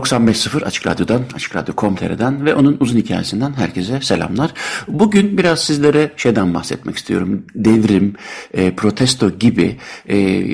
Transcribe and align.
...95.0 0.00 0.64
Açık 0.64 0.86
Radyo'dan, 0.86 1.22
Açık 1.34 1.56
Radyo.com.tr'den 1.56 2.44
ve 2.44 2.54
onun 2.54 2.76
uzun 2.80 2.98
hikayesinden 2.98 3.52
herkese 3.52 4.00
selamlar. 4.00 4.50
Bugün 4.88 5.38
biraz 5.38 5.64
sizlere 5.64 6.12
şeyden 6.16 6.54
bahsetmek 6.54 6.96
istiyorum. 6.96 7.46
Devrim, 7.54 8.14
e, 8.54 8.74
protesto 8.74 9.30
gibi 9.30 9.76
e, 10.08 10.44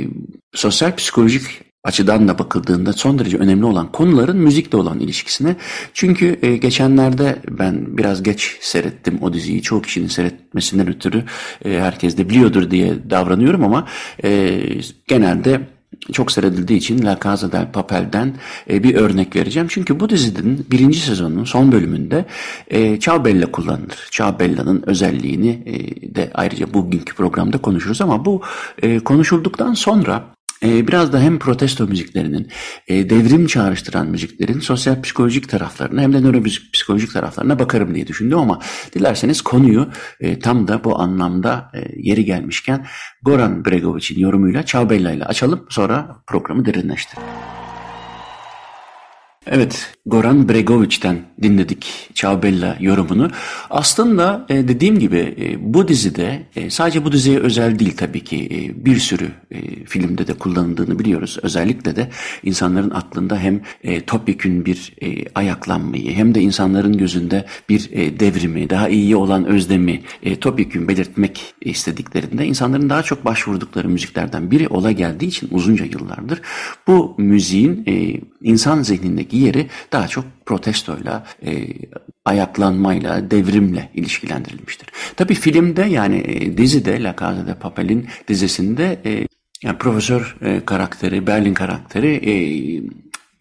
sosyal 0.55 0.97
psikolojik 0.97 1.67
açıdan 1.87 2.29
da 2.29 2.39
bakıldığında 2.39 2.93
son 2.93 3.19
derece 3.19 3.37
önemli 3.37 3.65
olan 3.65 3.93
konuların 3.93 4.37
müzikle 4.37 4.79
olan 4.79 5.01
ilişkisine. 5.01 5.57
Çünkü 5.95 6.39
e, 6.43 6.57
geçenlerde 6.57 7.37
ben 7.51 7.99
biraz 7.99 8.23
geç 8.23 8.57
seyrettim 8.61 9.19
o 9.23 9.33
diziyi. 9.33 9.63
Çoğu 9.63 9.83
kişinin 9.83 10.09
seyretmesinden 10.09 10.89
ötürü 10.89 11.25
e, 11.65 11.71
herkes 11.71 12.19
de 12.19 12.29
biliyordur 12.31 12.71
diye 12.71 13.11
davranıyorum 13.11 13.65
ama 13.65 13.87
e, 14.25 14.61
genelde 15.07 15.76
çok 16.13 16.33
seyredildiği 16.33 16.79
için 16.79 17.05
La 17.05 17.19
Casa 17.25 17.53
del 17.53 17.73
Papel'den 17.73 18.35
e, 18.71 18.83
bir 18.83 18.95
örnek 18.95 19.37
vereceğim. 19.37 19.69
Çünkü 19.71 20.01
bu 20.01 20.09
dizinin 20.09 20.67
birinci 20.71 20.99
sezonunun 20.99 21.45
son 21.45 21.73
bölümünde 21.73 22.25
e, 22.69 23.01
Bella 23.25 23.53
kullanılır. 23.53 24.09
Bella'nın 24.39 24.83
özelliğini 24.87 25.63
e, 25.67 26.15
de 26.15 26.31
ayrıca 26.35 26.75
bugünkü 26.75 27.15
programda 27.15 27.59
konuşuruz 27.59 28.01
ama 28.01 28.25
bu 28.25 28.43
e, 28.83 28.99
konuşulduktan 28.99 29.75
sonra 29.75 30.36
biraz 30.63 31.13
da 31.13 31.21
hem 31.21 31.39
protesto 31.39 31.87
müziklerinin, 31.87 32.49
e, 32.89 33.11
devrim 33.11 33.47
çağrıştıran 33.47 34.07
müziklerin 34.07 34.61
sosyal 34.61 35.03
psikolojik 35.03 35.49
taraflarına 35.49 36.01
hem 36.01 36.13
de 36.13 36.21
nöropsikolojik 36.21 37.13
taraflarına 37.13 37.59
bakarım 37.59 37.95
diye 37.95 38.07
düşündüm 38.07 38.39
ama 38.39 38.61
dilerseniz 38.95 39.43
konuyu 39.43 39.89
e, 40.21 40.39
tam 40.39 40.69
da 40.69 40.85
bu 40.85 41.01
anlamda 41.01 41.71
e, 41.75 41.79
yeri 41.97 42.25
gelmişken 42.25 42.87
Goran 43.23 43.65
Bregovic'in 43.65 44.21
yorumuyla 44.21 44.63
Çağbella 44.63 45.13
ile 45.13 45.25
açalım 45.25 45.67
sonra 45.69 46.17
programı 46.27 46.65
derinleştirelim. 46.65 47.56
Evet, 49.51 49.97
Goran 50.07 50.49
Bregovic'ten 50.49 51.19
dinledik 51.43 52.11
Çağbella 52.15 52.77
yorumunu. 52.81 53.31
Aslında 53.71 54.47
e, 54.49 54.69
dediğim 54.69 54.99
gibi 54.99 55.35
e, 55.41 55.75
bu 55.75 55.89
dizide 55.89 56.43
e, 56.57 56.71
sadece 56.71 57.05
bu 57.05 57.13
diziye 57.13 57.39
özel 57.39 57.79
değil 57.79 57.97
tabii 57.97 58.25
ki 58.25 58.73
bir 58.77 58.97
sürü 58.97 59.29
filmde 59.87 60.27
de 60.27 60.35
kullanıldığını 60.35 60.99
biliyoruz. 60.99 61.39
Özellikle 61.43 61.97
de 61.97 62.11
insanların 62.43 62.91
aklında 62.91 63.39
hem 63.39 63.61
topyekün 64.07 64.67
bir 64.67 64.95
ayaklanmayı 65.35 66.13
hem 66.13 66.35
de 66.35 66.41
insanların 66.41 66.99
gözünde 66.99 67.45
bir 67.69 67.91
devrimi, 68.21 68.71
daha 68.71 68.89
iyi 68.89 69.17
olan 69.17 69.45
özlemi 69.45 70.03
topyekün 70.41 70.89
belirtmek 70.89 71.55
istediklerinde 71.61 72.47
insanların 72.47 72.91
daha 72.91 73.03
çok 73.03 73.25
başvurdukları 73.25 73.89
müziklerden 73.89 74.51
biri 74.51 74.69
ola 74.69 74.93
geldiği 74.93 75.27
için 75.27 75.49
uzunca 75.51 75.85
yıllardır 75.85 76.41
bu 76.87 77.15
müziğin 77.19 77.85
insan 78.43 78.83
zihnindeki 78.83 79.36
yeri 79.37 79.67
daha 79.93 80.09
çok 80.09 80.25
protestoyla, 80.47 81.27
e, 81.47 81.69
ayaklanmayla, 82.25 83.31
devrimle 83.31 83.91
ilişkilendirilmiştir. 83.95 84.89
Tabi 85.17 85.35
filmde 85.35 85.83
yani 85.83 86.17
e, 86.17 86.59
dizide 86.59 87.03
La 87.03 87.15
Casa 87.21 87.47
de 87.47 87.55
Papel'in 87.55 88.07
dizisinde 88.29 88.99
e, 89.05 89.29
yani 89.63 89.79
profesör 89.79 90.37
e, 90.43 90.61
karakteri, 90.67 91.27
Berlin 91.27 91.55
karakteri 91.55 92.15
e, 92.31 92.35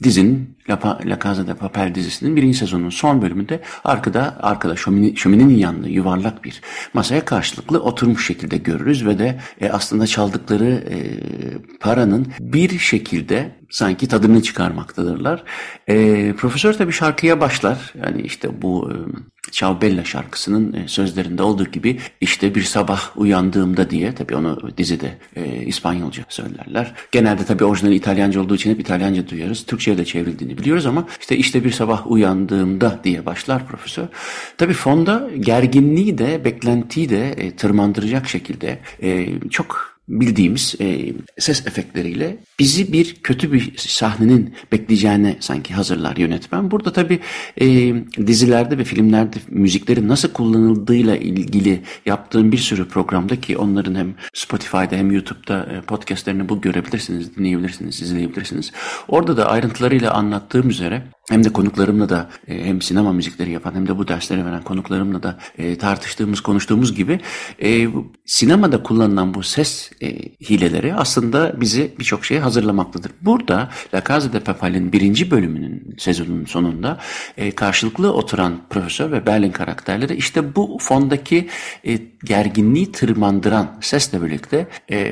dizinin 0.03 0.54
La, 0.69 0.99
La 1.05 1.19
Casa 1.23 1.47
de 1.47 1.53
Papel 1.53 1.95
dizisinin 1.95 2.35
birinci 2.35 2.57
sezonunun 2.57 2.89
son 2.89 3.21
bölümünde 3.21 3.61
arkada 3.83 4.37
arkada 4.41 4.75
şömine, 4.75 5.15
şöminenin 5.15 5.57
yanında 5.57 5.87
yuvarlak 5.87 6.43
bir 6.43 6.61
masaya 6.93 7.25
karşılıklı 7.25 7.79
oturmuş 7.79 8.27
şekilde 8.27 8.57
görürüz 8.57 9.05
ve 9.05 9.19
de 9.19 9.39
e, 9.61 9.69
aslında 9.69 10.07
çaldıkları 10.07 10.83
e, 10.89 10.97
paranın 11.79 12.27
bir 12.39 12.79
şekilde 12.79 13.55
sanki 13.69 14.07
tadını 14.07 14.43
çıkarmaktadırlar. 14.43 15.43
E, 15.87 16.33
profesör 16.33 16.73
tabi 16.73 16.91
şarkıya 16.91 17.41
başlar. 17.41 17.93
Yani 18.03 18.21
işte 18.21 18.61
bu 18.61 18.91
e, 18.91 18.95
Ciao 19.51 19.81
Bella 19.81 20.03
şarkısının 20.03 20.73
e, 20.73 20.87
sözlerinde 20.87 21.43
olduğu 21.43 21.65
gibi 21.65 21.99
işte 22.21 22.55
bir 22.55 22.63
sabah 22.63 23.17
uyandığımda 23.17 23.89
diye 23.89 24.15
tabi 24.15 24.35
onu 24.35 24.77
dizide 24.77 25.17
e, 25.35 25.65
İspanyolca 25.65 26.23
söylerler. 26.29 26.93
Genelde 27.11 27.45
tabi 27.45 27.63
orijinal 27.63 27.93
İtalyanca 27.93 28.41
olduğu 28.41 28.55
için 28.55 28.71
hep 28.71 28.79
İtalyanca 28.79 29.29
duyuyoruz. 29.29 29.65
Türkçe'ye 29.65 29.97
de 29.97 30.05
çevrildiğini 30.05 30.54
biliyoruz 30.57 30.85
ama 30.85 31.07
işte 31.19 31.37
işte 31.37 31.63
bir 31.63 31.71
sabah 31.71 32.11
uyandığımda 32.11 32.99
diye 33.03 33.25
başlar 33.25 33.67
profesör. 33.67 34.05
Tabi 34.57 34.73
fonda 34.73 35.29
gerginliği 35.39 36.17
de 36.17 36.45
beklentiyi 36.45 37.09
de 37.09 37.31
e, 37.31 37.55
tırmandıracak 37.55 38.27
şekilde 38.27 38.79
e, 39.01 39.39
çok 39.49 39.94
bildiğimiz 40.07 40.75
e, 40.81 41.13
ses 41.39 41.67
efektleriyle 41.67 42.37
bizi 42.59 42.93
bir 42.93 43.15
kötü 43.15 43.53
bir 43.53 43.73
sahnenin 43.77 44.55
bekleyeceğine 44.71 45.37
sanki 45.39 45.73
hazırlar 45.73 46.17
yönetmen. 46.17 46.71
Burada 46.71 46.93
tabii 46.93 47.19
e, 47.61 47.67
dizilerde 48.27 48.77
ve 48.77 48.83
filmlerde 48.83 49.37
müziklerin 49.49 50.07
nasıl 50.07 50.31
kullanıldığıyla 50.31 51.15
ilgili 51.15 51.81
yaptığım 52.05 52.51
bir 52.51 52.57
sürü 52.57 52.87
programda 52.87 53.41
ki 53.41 53.57
onların 53.57 53.95
hem 53.95 54.13
Spotify'da 54.33 54.95
hem 54.95 55.11
YouTube'da 55.11 55.63
e, 55.63 55.81
podcastlerini 55.81 56.49
bu 56.49 56.61
görebilirsiniz, 56.61 57.35
dinleyebilirsiniz, 57.35 58.01
izleyebilirsiniz. 58.01 58.71
Orada 59.07 59.37
da 59.37 59.49
ayrıntılarıyla 59.49 60.13
anlattığım 60.13 60.69
üzere 60.69 61.03
hem 61.29 61.43
de 61.43 61.53
konuklarımla 61.53 62.09
da 62.09 62.29
e, 62.47 62.65
hem 62.65 62.81
sinema 62.81 63.13
müzikleri 63.13 63.51
yapan 63.51 63.75
hem 63.75 63.87
de 63.87 63.97
bu 63.97 64.07
dersleri 64.07 64.45
veren 64.45 64.63
konuklarımla 64.63 65.23
da 65.23 65.37
e, 65.57 65.77
tartıştığımız, 65.77 66.41
konuştuğumuz 66.41 66.95
gibi 66.95 67.19
e, 67.63 67.87
sinemada 68.25 68.83
kullanılan 68.83 69.33
bu 69.33 69.43
ses 69.43 69.91
hileleri 70.49 70.95
aslında 70.95 71.61
bizi 71.61 71.95
birçok 71.99 72.25
şeye 72.25 72.39
hazırlamaktadır. 72.39 73.11
Burada 73.21 73.69
La 73.93 74.03
Casa 74.07 74.33
de 74.33 74.39
Papel'in 74.39 74.91
birinci 74.91 75.31
bölümünün 75.31 75.95
sezonun 75.97 76.45
sonunda 76.45 76.99
karşılıklı 77.55 78.13
oturan 78.13 78.61
profesör 78.69 79.11
ve 79.11 79.25
Berlin 79.25 79.51
karakterleri 79.51 80.15
işte 80.15 80.55
bu 80.55 80.77
fondaki 80.81 81.49
gerginliği 82.23 82.91
tırmandıran 82.91 83.77
sesle 83.81 84.21
birlikte 84.21 84.67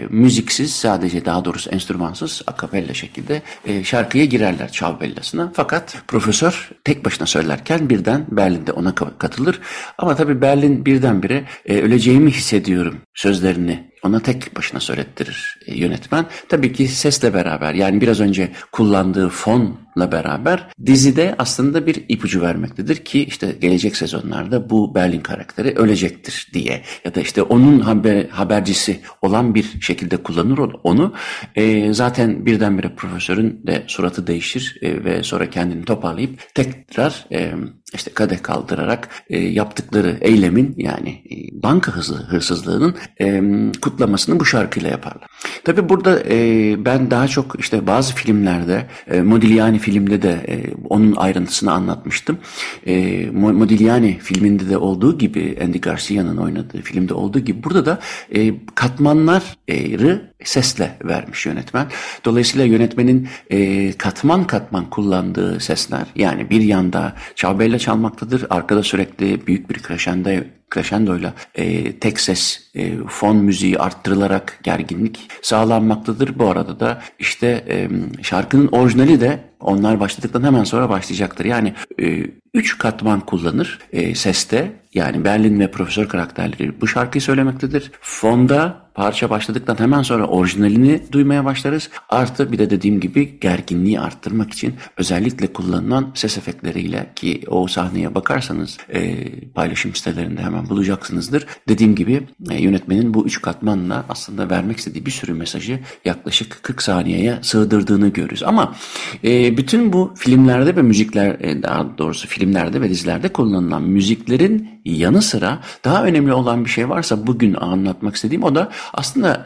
müziksiz 0.09 0.75
sadece 0.75 1.25
daha 1.25 1.45
doğrusu 1.45 1.69
enstrümansız 1.69 2.41
akapella 2.47 2.93
şekilde 2.93 3.41
şarkıya 3.83 4.25
girerler 4.25 4.71
Çavbellasına. 4.71 5.51
Fakat 5.55 6.02
profesör 6.07 6.69
tek 6.83 7.05
başına 7.05 7.27
söylerken 7.27 7.89
birden 7.89 8.25
Berlin'de 8.31 8.71
ona 8.71 8.95
katılır. 8.95 9.59
Ama 9.97 10.15
tabii 10.15 10.41
Berlin 10.41 10.85
birdenbire 10.85 11.43
e, 11.65 11.81
öleceğimi 11.81 12.31
hissediyorum 12.31 12.97
sözlerini 13.13 13.92
ona 14.03 14.19
tek 14.19 14.55
başına 14.55 14.79
söylettirir 14.79 15.59
e, 15.65 15.79
yönetmen. 15.79 16.25
Tabii 16.49 16.73
ki 16.73 16.87
sesle 16.87 17.33
beraber 17.33 17.73
yani 17.73 18.01
biraz 18.01 18.19
önce 18.19 18.51
kullandığı 18.71 19.29
fonla 19.29 20.11
beraber 20.11 20.67
dizide 20.85 21.35
aslında 21.37 21.85
bir 21.85 22.05
ipucu 22.09 22.41
vermektedir 22.41 22.95
ki 22.95 23.23
işte 23.23 23.55
gelecek 23.61 23.95
sezonlarda 23.95 24.69
bu 24.69 24.95
Berlin 24.95 25.21
karakteri 25.21 25.75
ölecektir 25.75 26.49
diye 26.53 26.81
ya 27.05 27.15
da 27.15 27.21
işte 27.21 27.41
onun 27.41 27.79
haber, 27.79 28.25
habercisi 28.29 28.99
olan 29.21 29.55
bir 29.55 29.81
şekilde 29.81 30.17
kullanır 30.17 30.59
onu. 30.83 31.13
E, 31.55 31.93
zaten 31.93 32.45
birdenbire 32.45 32.95
profesörün 32.95 33.61
de 33.67 33.83
suratı 33.87 34.27
değişir 34.27 34.77
e, 34.81 35.03
ve 35.03 35.23
sonra 35.23 35.49
kendini 35.49 35.85
toparlayıp 35.85 36.55
tekrar 36.55 37.25
e, 37.31 37.53
işte 37.93 38.11
kadeh 38.13 38.43
kaldırarak 38.43 39.09
e, 39.29 39.39
yaptıkları 39.39 40.17
eylemin 40.21 40.75
yani 40.77 41.09
e, 41.09 41.63
banka 41.63 41.91
hızı, 41.91 42.15
hırsızlığının 42.15 42.95
e, 43.21 43.41
kutlamasını 43.81 44.39
bu 44.39 44.45
şarkıyla 44.45 44.89
yaparlar. 44.89 45.27
Tabi 45.63 45.89
burada 45.89 46.19
e, 46.29 46.75
ben 46.85 47.11
daha 47.11 47.27
çok 47.27 47.59
işte 47.59 47.87
bazı 47.87 48.15
filmlerde 48.15 48.87
e, 49.07 49.21
Modigliani 49.21 49.79
filmde 49.79 50.21
de 50.21 50.31
e, 50.47 50.73
onun 50.89 51.15
ayrıntısını 51.15 51.71
anlatmıştım. 51.71 52.37
E, 52.85 53.25
Modigliani 53.31 54.19
filminde 54.19 54.69
de 54.69 54.77
olduğu 54.77 55.17
gibi 55.17 55.57
Andy 55.63 55.77
Garcia'nın 55.77 56.37
oynadığı 56.37 56.81
filmde 56.81 57.13
olduğu 57.13 57.39
gibi 57.39 57.63
burada 57.63 57.85
da 57.85 57.99
e, 58.35 58.53
katmanları 58.75 60.32
sesle 60.43 60.97
vermiş 61.03 61.45
yönetmen. 61.45 61.87
Dolayısıyla 62.25 62.65
yönetmenin 62.65 63.27
e, 63.49 63.91
katman 63.93 64.47
katman 64.47 64.89
kullandığı 64.89 65.59
sesler 65.59 66.05
yani 66.15 66.49
bir 66.49 66.61
yanda 66.61 67.13
Çağbella 67.35 67.79
çalmaktadır. 67.79 68.45
Arkada 68.49 68.83
sürekli 68.83 69.47
büyük 69.47 69.69
bir 69.69 69.79
crescendo 69.79 70.29
crescendoyla 70.73 71.33
e, 71.55 71.95
tek 71.99 72.19
ses 72.19 72.69
e, 72.75 72.97
fon 73.07 73.37
müziği 73.37 73.79
arttırılarak 73.79 74.59
gerginlik 74.63 75.19
sağlanmaktadır. 75.41 76.39
Bu 76.39 76.47
arada 76.47 76.79
da 76.79 77.01
işte 77.19 77.65
e, 77.69 77.89
şarkının 78.23 78.67
orijinali 78.67 79.21
de 79.21 79.39
onlar 79.59 79.99
başladıktan 79.99 80.43
hemen 80.43 80.63
sonra 80.63 80.89
başlayacaktır. 80.89 81.45
Yani 81.45 81.73
e, 82.01 82.25
üç 82.53 82.77
katman 82.77 83.19
kullanır 83.19 83.79
e, 83.91 84.15
seste. 84.15 84.71
Yani 84.93 85.23
Berlin 85.23 85.59
ve 85.59 85.71
Profesör 85.71 86.07
karakterleri 86.07 86.81
bu 86.81 86.87
şarkıyı 86.87 87.21
söylemektedir. 87.21 87.91
Fonda 88.01 88.83
parça 88.93 89.29
başladıktan 89.29 89.79
hemen 89.79 90.01
sonra 90.01 90.27
orijinalini 90.27 91.01
duymaya 91.11 91.45
başlarız. 91.45 91.89
Artı 92.09 92.51
bir 92.51 92.59
de 92.59 92.69
dediğim 92.69 92.99
gibi 92.99 93.39
gerginliği 93.39 93.99
arttırmak 93.99 94.53
için 94.53 94.75
özellikle 94.97 95.53
kullanılan 95.53 96.11
ses 96.13 96.37
efektleriyle 96.37 97.11
ki 97.15 97.41
o 97.47 97.67
sahneye 97.67 98.15
bakarsanız 98.15 98.77
e, 98.89 99.29
paylaşım 99.49 99.95
sitelerinde 99.95 100.41
hemen 100.41 100.62
bulacaksınızdır. 100.69 101.45
Dediğim 101.67 101.95
gibi 101.95 102.27
e, 102.51 102.61
yönetmenin 102.61 103.13
bu 103.13 103.25
üç 103.25 103.41
katmanla 103.41 104.05
aslında 104.09 104.49
vermek 104.49 104.77
istediği 104.77 105.05
bir 105.05 105.11
sürü 105.11 105.33
mesajı 105.33 105.79
yaklaşık 106.05 106.63
40 106.63 106.81
saniyeye 106.81 107.39
sığdırdığını 107.41 108.07
görürüz. 108.07 108.43
Ama 108.43 108.75
e, 109.23 109.57
bütün 109.57 109.93
bu 109.93 110.13
filmlerde 110.15 110.75
ve 110.75 110.81
müzikler 110.81 111.39
e, 111.39 111.63
daha 111.63 111.97
doğrusu 111.97 112.27
filmlerde 112.27 112.81
ve 112.81 112.89
dizilerde 112.89 113.33
kullanılan 113.33 113.83
müziklerin 113.83 114.81
yanı 114.85 115.21
sıra 115.21 115.59
daha 115.85 116.05
önemli 116.05 116.33
olan 116.33 116.65
bir 116.65 116.69
şey 116.69 116.89
varsa 116.89 117.27
bugün 117.27 117.53
anlatmak 117.53 118.15
istediğim 118.15 118.43
o 118.43 118.55
da 118.55 118.71
aslında 118.93 119.45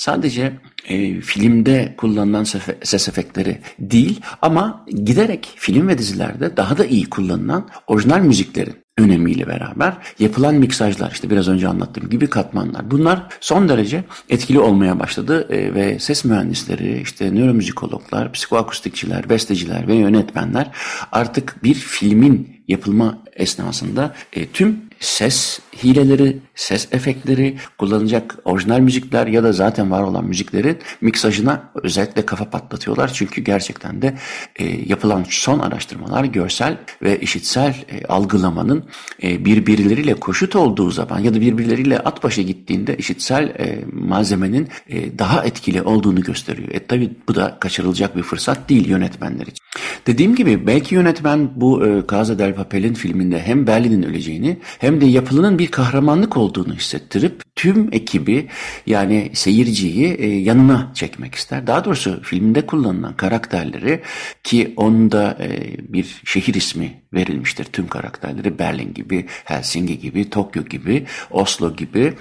sadece 0.00 0.52
e, 0.88 1.20
filmde 1.20 1.94
kullanılan 1.96 2.44
ses 2.82 3.08
efektleri 3.08 3.58
değil 3.78 4.20
ama 4.42 4.86
giderek 4.88 5.48
film 5.56 5.88
ve 5.88 5.98
dizilerde 5.98 6.56
daha 6.56 6.78
da 6.78 6.84
iyi 6.84 7.10
kullanılan 7.10 7.68
orijinal 7.86 8.20
müziklerin 8.20 8.76
önemiyle 8.98 9.46
beraber 9.46 9.96
yapılan 10.18 10.54
miksajlar 10.54 11.10
işte 11.10 11.30
biraz 11.30 11.48
önce 11.48 11.68
anlattığım 11.68 12.10
gibi 12.10 12.26
katmanlar 12.26 12.90
bunlar 12.90 13.26
son 13.40 13.68
derece 13.68 14.04
etkili 14.28 14.60
olmaya 14.60 14.98
başladı 15.00 15.46
e, 15.50 15.74
ve 15.74 15.98
ses 15.98 16.24
mühendisleri 16.24 17.00
işte 17.00 17.34
nöromüzikologlar, 17.34 18.32
psikoakustikçiler, 18.32 19.30
besteciler 19.30 19.88
ve 19.88 19.94
yönetmenler 19.94 20.70
artık 21.12 21.64
bir 21.64 21.74
filmin 21.74 22.64
yapılma 22.68 23.18
esnasında 23.36 24.14
e, 24.32 24.46
tüm 24.46 24.80
ses 25.00 25.60
hileleri, 25.84 26.36
ses 26.54 26.88
efektleri, 26.92 27.56
kullanacak 27.78 28.36
orijinal 28.44 28.80
müzikler 28.80 29.26
ya 29.26 29.42
da 29.42 29.52
zaten 29.52 29.90
var 29.90 30.02
olan 30.02 30.24
müziklerin 30.24 30.78
miksajına 31.00 31.70
özellikle 31.82 32.26
kafa 32.26 32.50
patlatıyorlar. 32.50 33.10
Çünkü 33.14 33.40
gerçekten 33.40 34.02
de 34.02 34.14
e, 34.56 34.64
yapılan 34.86 35.24
son 35.28 35.58
araştırmalar 35.58 36.24
görsel 36.24 36.78
ve 37.02 37.20
işitsel 37.20 37.74
e, 37.88 38.06
algılamanın 38.06 38.84
e, 39.22 39.44
birbirleriyle 39.44 40.14
koşut 40.14 40.56
olduğu 40.56 40.90
zaman 40.90 41.18
ya 41.18 41.34
da 41.34 41.40
birbirleriyle 41.40 41.98
at 41.98 42.22
başa 42.22 42.42
gittiğinde 42.42 42.96
işitsel 42.96 43.44
e, 43.44 43.84
malzemenin 43.92 44.68
e, 44.88 45.18
daha 45.18 45.44
etkili 45.44 45.82
olduğunu 45.82 46.20
gösteriyor. 46.20 46.68
E 46.72 46.86
tabi 46.86 47.10
bu 47.28 47.34
da 47.34 47.56
kaçırılacak 47.60 48.16
bir 48.16 48.22
fırsat 48.22 48.68
değil 48.68 48.88
yönetmenler 48.88 49.46
için. 49.46 49.64
Dediğim 50.06 50.34
gibi 50.34 50.66
belki 50.66 50.94
yönetmen 50.94 51.50
bu 51.56 51.86
e, 51.86 52.02
Casa 52.10 52.38
del 52.38 52.54
Papel'in 52.54 52.94
filminde 52.94 53.40
hem 53.42 53.66
Berlin'in 53.66 54.02
öleceğini 54.02 54.58
hem 54.78 55.00
de 55.00 55.06
yapılının 55.06 55.58
bir 55.60 55.70
kahramanlık 55.70 56.36
olduğunu 56.36 56.74
hissettirip 56.74 57.42
tüm 57.56 57.88
ekibi 57.92 58.48
yani 58.86 59.30
seyirciyi 59.34 60.14
e, 60.14 60.26
yanına 60.26 60.90
çekmek 60.94 61.34
ister. 61.34 61.66
Daha 61.66 61.84
doğrusu 61.84 62.22
filmde 62.22 62.66
kullanılan 62.66 63.16
karakterleri 63.16 64.00
ki 64.44 64.74
onda 64.76 65.38
e, 65.40 65.76
bir 65.92 66.22
şehir 66.24 66.54
ismi 66.54 67.02
verilmiştir 67.12 67.64
tüm 67.64 67.88
karakterleri 67.88 68.58
Berlin 68.58 68.94
gibi, 68.94 69.26
Helsinki 69.44 69.98
gibi, 69.98 70.30
Tokyo 70.30 70.64
gibi, 70.64 71.06
Oslo 71.30 71.76
gibi. 71.76 72.12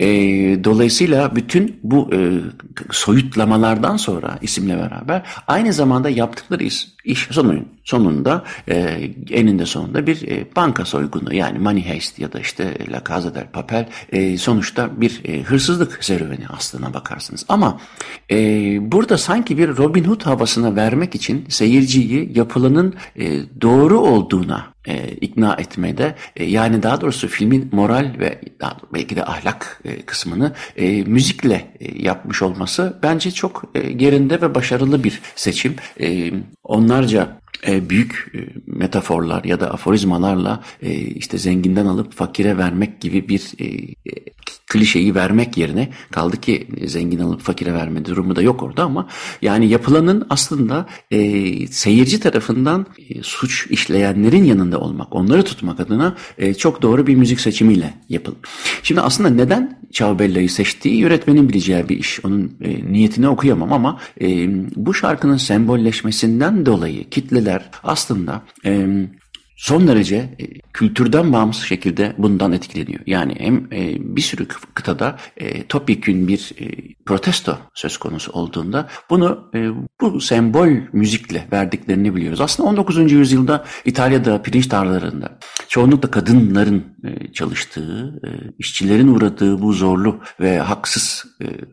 E, 0.00 0.08
dolayısıyla 0.64 1.36
bütün 1.36 1.80
bu 1.82 2.10
e, 2.14 2.18
soyutlamalardan 2.90 3.96
sonra 3.96 4.38
isimle 4.42 4.78
beraber 4.78 5.22
aynı 5.46 5.72
zamanda 5.72 6.10
yaptıkları 6.10 6.64
iş, 6.64 6.88
iş 7.04 7.28
sonun, 7.30 7.68
sonunda 7.84 8.44
e, 8.68 8.74
eninde 9.30 9.66
sonunda 9.66 10.06
bir 10.06 10.28
e, 10.28 10.46
banka 10.56 10.84
soygunu 10.84 11.34
yani 11.34 11.58
money 11.58 11.84
heist 11.84 12.18
ya 12.18 12.32
da 12.32 12.40
işte 12.40 12.78
La 12.92 13.02
Casa 13.08 13.34
del 13.34 13.46
Papel 13.46 13.88
e, 14.12 14.38
sonuçta 14.38 14.81
bir 15.00 15.20
e, 15.24 15.42
hırsızlık 15.42 16.04
serüveni 16.04 16.48
aslına 16.48 16.94
bakarsınız. 16.94 17.44
Ama 17.48 17.80
e, 18.30 18.36
burada 18.92 19.18
sanki 19.18 19.58
bir 19.58 19.76
Robin 19.76 20.04
Hood 20.04 20.22
havasına 20.22 20.76
vermek 20.76 21.14
için 21.14 21.44
seyirciyi 21.48 22.38
yapılanın 22.38 22.94
e, 23.16 23.40
doğru 23.60 24.00
olduğuna 24.00 24.72
e, 24.86 25.08
ikna 25.08 25.54
etmede 25.54 26.14
e, 26.36 26.44
yani 26.44 26.82
daha 26.82 27.00
doğrusu 27.00 27.28
filmin 27.28 27.68
moral 27.72 28.14
ve 28.18 28.40
belki 28.94 29.16
de 29.16 29.24
ahlak 29.24 29.80
e, 29.84 30.02
kısmını 30.02 30.52
e, 30.76 31.02
müzikle 31.02 31.74
e, 31.80 32.02
yapmış 32.02 32.42
olması 32.42 32.98
bence 33.02 33.30
çok 33.30 33.64
e, 33.74 34.04
yerinde 34.04 34.40
ve 34.40 34.54
başarılı 34.54 35.04
bir 35.04 35.20
seçim. 35.36 35.76
E, 36.00 36.32
onlarca 36.64 37.40
e, 37.66 37.90
büyük 37.90 38.32
e, 38.34 38.38
metaforlar 38.66 39.44
ya 39.44 39.60
da 39.60 39.70
aforizmalarla 39.70 40.62
e, 40.82 40.92
işte 40.94 41.38
zenginden 41.38 41.86
alıp 41.86 42.12
fakire 42.12 42.58
vermek 42.58 43.00
gibi 43.00 43.28
bir 43.28 43.52
klişeyi 44.72 45.14
vermek 45.14 45.56
yerine 45.56 45.88
kaldı 46.10 46.36
ki 46.36 46.66
zengin 46.86 47.18
alıp 47.18 47.40
fakire 47.40 47.74
verme 47.74 48.04
durumu 48.04 48.36
da 48.36 48.42
yok 48.42 48.62
orada 48.62 48.84
ama 48.84 49.08
yani 49.42 49.68
yapılanın 49.68 50.26
aslında 50.30 50.86
e, 51.10 51.66
seyirci 51.66 52.20
tarafından 52.20 52.86
e, 53.08 53.22
suç 53.22 53.66
işleyenlerin 53.70 54.44
yanında 54.44 54.80
olmak, 54.80 55.14
onları 55.14 55.42
tutmak 55.42 55.80
adına 55.80 56.16
e, 56.38 56.54
çok 56.54 56.82
doğru 56.82 57.06
bir 57.06 57.14
müzik 57.14 57.40
seçimiyle 57.40 57.94
yapıldı. 58.08 58.38
Şimdi 58.82 59.00
aslında 59.00 59.30
neden 59.30 59.82
Ciao 59.92 60.18
seçtiği 60.48 60.96
yönetmenin 60.96 61.48
bileceği 61.48 61.88
bir 61.88 61.98
iş. 61.98 62.24
Onun 62.24 62.52
e, 62.60 62.92
niyetini 62.92 63.28
okuyamam 63.28 63.72
ama 63.72 64.00
e, 64.20 64.26
bu 64.76 64.94
şarkının 64.94 65.36
sembolleşmesinden 65.36 66.66
dolayı 66.66 67.10
kitleler 67.10 67.70
aslında 67.84 68.42
e, 68.64 68.86
son 69.62 69.88
derece 69.88 70.16
e, 70.16 70.46
kültürden 70.72 71.32
bağımsız 71.32 71.64
şekilde 71.64 72.14
bundan 72.18 72.52
etkileniyor. 72.52 73.00
Yani 73.06 73.34
hem 73.38 73.56
e, 73.72 73.96
bir 74.16 74.20
sürü 74.20 74.48
kıtada 74.74 75.16
e, 75.36 75.64
bir 76.06 76.52
e, 76.60 76.94
protesto 77.06 77.58
söz 77.74 77.96
konusu 77.96 78.32
olduğunda 78.32 78.88
bunu 79.10 79.50
bu 80.00 80.20
sembol 80.20 80.68
müzikle 80.92 81.48
verdiklerini 81.52 82.16
biliyoruz. 82.16 82.40
Aslında 82.40 82.68
19. 82.68 83.12
yüzyılda 83.12 83.64
İtalya'da 83.84 84.42
pirinç 84.42 84.66
tarlalarında 84.66 85.38
çoğunlukla 85.68 86.10
kadınların 86.10 86.84
çalıştığı, 87.32 88.20
işçilerin 88.58 89.08
uğradığı 89.08 89.62
bu 89.62 89.72
zorlu 89.72 90.20
ve 90.40 90.58
haksız 90.58 91.24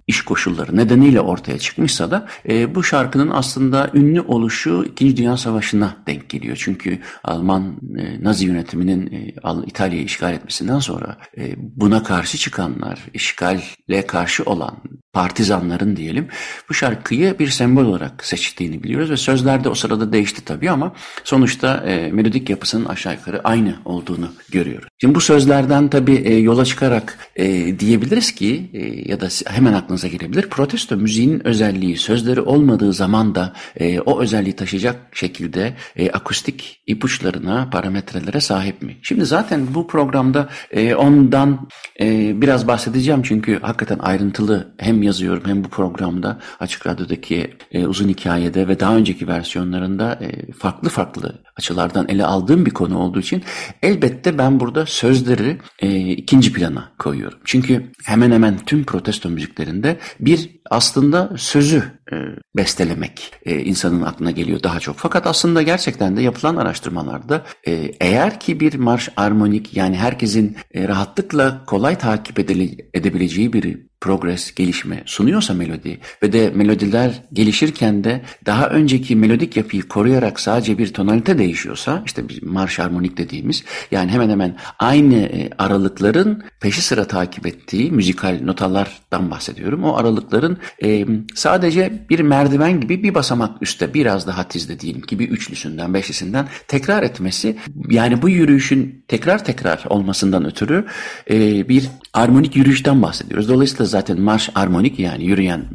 iş 0.08 0.22
koşulları 0.22 0.77
nedeniyle 0.77 1.22
ortaya 1.22 1.60
çıkmışsa 1.60 2.12
da 2.12 2.27
bu 2.75 2.84
şarkının 2.84 3.29
aslında 3.29 3.91
ünlü 3.93 4.22
oluşu 4.22 4.86
2. 4.91 5.17
Dünya 5.17 5.38
Savaşı'na 5.38 5.98
denk 6.08 6.29
geliyor. 6.29 6.58
Çünkü 6.60 7.00
Alman 7.24 7.78
Nazi 8.19 8.45
yönetiminin 8.45 9.13
e, 9.13 9.33
İtalya'yı 9.67 10.05
işgal 10.05 10.33
etmesinden 10.33 10.79
sonra 10.79 11.17
e, 11.38 11.53
buna 11.57 12.03
karşı 12.03 12.38
çıkanlar, 12.38 13.05
işgalle 13.13 14.07
karşı 14.07 14.43
olan 14.43 14.83
partizanların 15.13 15.96
diyelim 15.96 16.28
bu 16.70 16.74
şarkıyı 16.74 17.39
bir 17.39 17.48
sembol 17.48 17.86
olarak 17.86 18.25
seçtiğini 18.25 18.84
biliyoruz 18.84 19.10
ve 19.10 19.18
sözlerde 19.18 19.70
o 19.70 19.75
sırada 19.75 20.13
değişti 20.13 20.46
tabii 20.46 20.72
ama 20.72 20.94
sonuçta 21.24 21.78
e, 21.78 22.12
melodik 22.12 22.50
yapısının 22.50 22.86
aşağı 22.86 23.13
yukarı 23.13 23.42
aynı 23.44 23.75
olduğunu 23.86 24.32
görüyoruz. 24.51 24.89
Şimdi 25.01 25.16
bu 25.16 25.22
sözlerden 25.22 25.88
tabii 25.89 26.16
e, 26.16 26.36
yola 26.36 26.66
çıkarak 26.66 27.18
e, 27.36 27.80
diyebiliriz 27.80 28.32
ki 28.32 28.70
e, 28.74 29.10
ya 29.12 29.22
da 29.22 29.28
hemen 29.48 29.74
aklınıza 29.74 30.08
gelebilir 30.08 30.50
protesto 30.50 30.96
müziğinin 30.96 31.48
özelliği 31.48 31.98
sözleri 31.98 32.42
olmadığı 32.42 32.94
zaman 32.94 33.36
da 33.36 33.54
e, 33.75 34.00
o 34.00 34.22
özelliği 34.22 34.56
taşıyacak 34.56 34.96
şekilde 35.13 35.74
e, 35.96 36.12
akustik 36.12 36.82
ipuçlarına 36.88 37.70
parametrelere 37.72 38.42
sahip 38.42 38.82
mi? 38.82 38.98
Şimdi 39.01 39.25
zaten 39.25 39.74
bu 39.74 39.88
programda 39.88 40.50
e, 40.72 40.96
ondan 40.96 41.68
e, 42.01 42.42
biraz 42.42 42.68
bahsedeceğim 42.68 43.22
çünkü 43.24 43.60
hakikaten 43.62 44.00
ayrıntılı 44.00 44.74
hem 44.78 44.99
yazıyorum 45.03 45.44
hem 45.46 45.63
bu 45.63 45.70
programda 45.70 46.39
Açık 46.60 46.88
Radyo'daki 46.88 47.58
e, 47.72 47.86
uzun 47.86 48.10
hikayede 48.10 48.68
ve 48.68 48.79
daha 48.79 48.96
önceki 48.96 49.27
versiyonlarında 49.27 50.20
e, 50.22 50.51
farklı 50.51 50.89
farklı 50.89 51.41
açılardan 51.56 52.10
ele 52.10 52.25
aldığım 52.25 52.65
bir 52.65 52.72
konu 52.72 52.98
olduğu 52.98 53.20
için 53.20 53.44
elbette 53.82 54.38
ben 54.38 54.60
burada 54.60 54.86
sözleri 54.86 55.58
e, 55.79 56.00
ikinci 56.00 56.53
plana 56.53 56.91
koyuyorum. 57.00 57.39
Çünkü 57.46 57.91
hemen 58.06 58.32
hemen 58.32 58.58
tüm 58.58 58.84
protesto 58.84 59.29
müziklerinde 59.29 59.98
bir 60.20 60.60
aslında 60.70 61.32
sözü 61.38 61.84
e, 62.12 62.15
bestelemek 62.56 63.34
e, 63.46 63.60
insanın 63.60 64.01
aklına 64.01 64.32
geliyor 64.32 64.63
daha 64.63 64.79
çok. 64.79 64.96
Fakat 64.98 65.27
aslında 65.27 65.62
gerçekten 65.62 66.18
de 66.18 66.22
yapılan 66.22 66.56
araştırmalarda 66.56 67.46
e, 67.68 67.72
eğer 68.00 68.39
ki 68.39 68.60
bir 68.60 68.74
marş 68.74 69.10
armonik 69.18 69.77
yani 69.77 69.98
herkesin 69.98 70.58
e, 70.74 70.88
rahatlıkla 70.88 71.65
kolay 71.65 71.98
takip 71.98 72.39
edile, 72.39 72.89
edebileceği 72.94 73.53
bir 73.53 73.88
progres, 74.01 74.56
gelişme 74.56 75.03
sunuyorsa 75.06 75.53
melodi 75.53 76.00
ve 76.24 76.34
de 76.34 76.51
melodiler 76.56 77.22
gelişirken 77.34 78.03
de 78.03 78.22
daha 78.46 78.70
önceki 78.70 79.15
melodik 79.15 79.58
yapıyı 79.58 79.88
koruyarak 79.88 80.39
sadece 80.39 80.77
bir 80.77 80.94
tonalite 80.94 81.38
değişiyorsa 81.38 82.03
işte 82.06 82.29
bir 82.29 82.44
marş 82.44 82.79
harmonik 82.79 83.18
dediğimiz 83.18 83.63
yani 83.91 84.12
hemen 84.12 84.29
hemen 84.29 84.58
aynı 84.79 85.15
e, 85.15 85.50
aralıkların 85.58 86.44
peşi 86.60 86.82
sıra 86.82 87.08
takip 87.08 87.48
ettiği 87.48 87.91
müzikal 87.91 88.39
notalardan 88.44 89.32
bahsediyorum. 89.32 89.84
O 89.84 89.96
aralıkların 89.96 90.58
e, 90.84 91.06
sadece 91.36 92.06
bir 92.10 92.20
merdiven 92.20 92.82
gibi 92.82 93.03
bir 93.03 93.15
basamak 93.15 93.62
üstte 93.62 93.94
biraz 93.94 94.27
daha 94.27 94.48
tizde 94.48 94.79
diyelim 94.79 95.01
ki 95.01 95.20
bir 95.20 95.29
üçlüsünden 95.29 95.94
beşlisinden 95.94 96.48
tekrar 96.68 97.03
etmesi 97.03 97.58
yani 97.89 98.22
bu 98.22 98.29
yürüyüşün 98.29 99.03
tekrar 99.08 99.46
tekrar 99.46 99.84
olmasından 99.89 100.46
ötürü 100.46 100.86
e, 101.29 101.70
bir 101.70 101.89
armonik 102.13 102.56
yürüyüşten 102.56 103.01
bahsediyoruz. 103.01 103.50
Dolayısıyla 103.50 103.86
zaten 103.89 104.22
marş 104.22 104.50
armonik 104.55 105.00
yani 105.00 105.25
yürüyen 105.25 105.65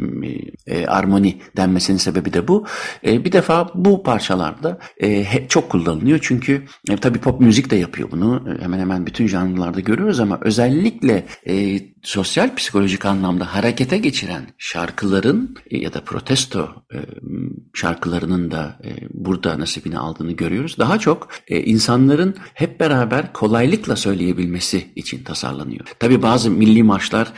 e, 0.66 0.86
armoni 0.86 1.40
denmesinin 1.56 1.98
sebebi 1.98 2.32
de 2.32 2.48
bu. 2.48 2.66
E, 3.06 3.24
bir 3.24 3.32
defa 3.32 3.70
bu 3.74 4.02
parçalarda 4.02 4.78
e, 5.02 5.26
çok 5.48 5.70
kullanılıyor 5.70 6.18
çünkü 6.22 6.62
e, 6.90 6.96
tabii 6.96 7.18
pop 7.18 7.40
müzik 7.40 7.70
de 7.70 7.76
yapıyor 7.76 8.10
bunu. 8.10 8.42
E, 8.48 8.62
hemen 8.62 8.78
hemen 8.78 9.06
bütün 9.06 9.26
janrlarda 9.26 9.80
görüyoruz 9.80 10.20
ama 10.20 10.38
özellikle 10.40 11.24
e, 11.46 11.80
sosyal 12.04 12.54
psikolojik 12.54 13.04
anlamda 13.04 13.54
harekete 13.54 13.98
geçiren 13.98 14.46
şarkıların 14.58 15.56
e, 15.70 15.78
ya 15.78 15.94
da 15.94 16.00
protesto 16.00 16.68
e, 16.94 16.98
şarkılarının 17.74 18.50
da 18.50 18.78
e, 18.84 18.90
burada 19.10 19.58
nasibini 19.58 19.98
aldığını 19.98 20.32
görüyoruz. 20.32 20.78
Daha 20.78 20.98
çok 20.98 21.28
insanların 21.48 22.36
hep 22.54 22.80
beraber 22.80 23.32
kolaylıkla 23.32 23.96
söyleyebilmesi 23.96 24.86
için 24.96 25.24
tasarlanıyor. 25.24 25.86
Tabii 25.98 26.22
bazı 26.22 26.50
milli 26.50 26.82
marşlar 26.82 27.32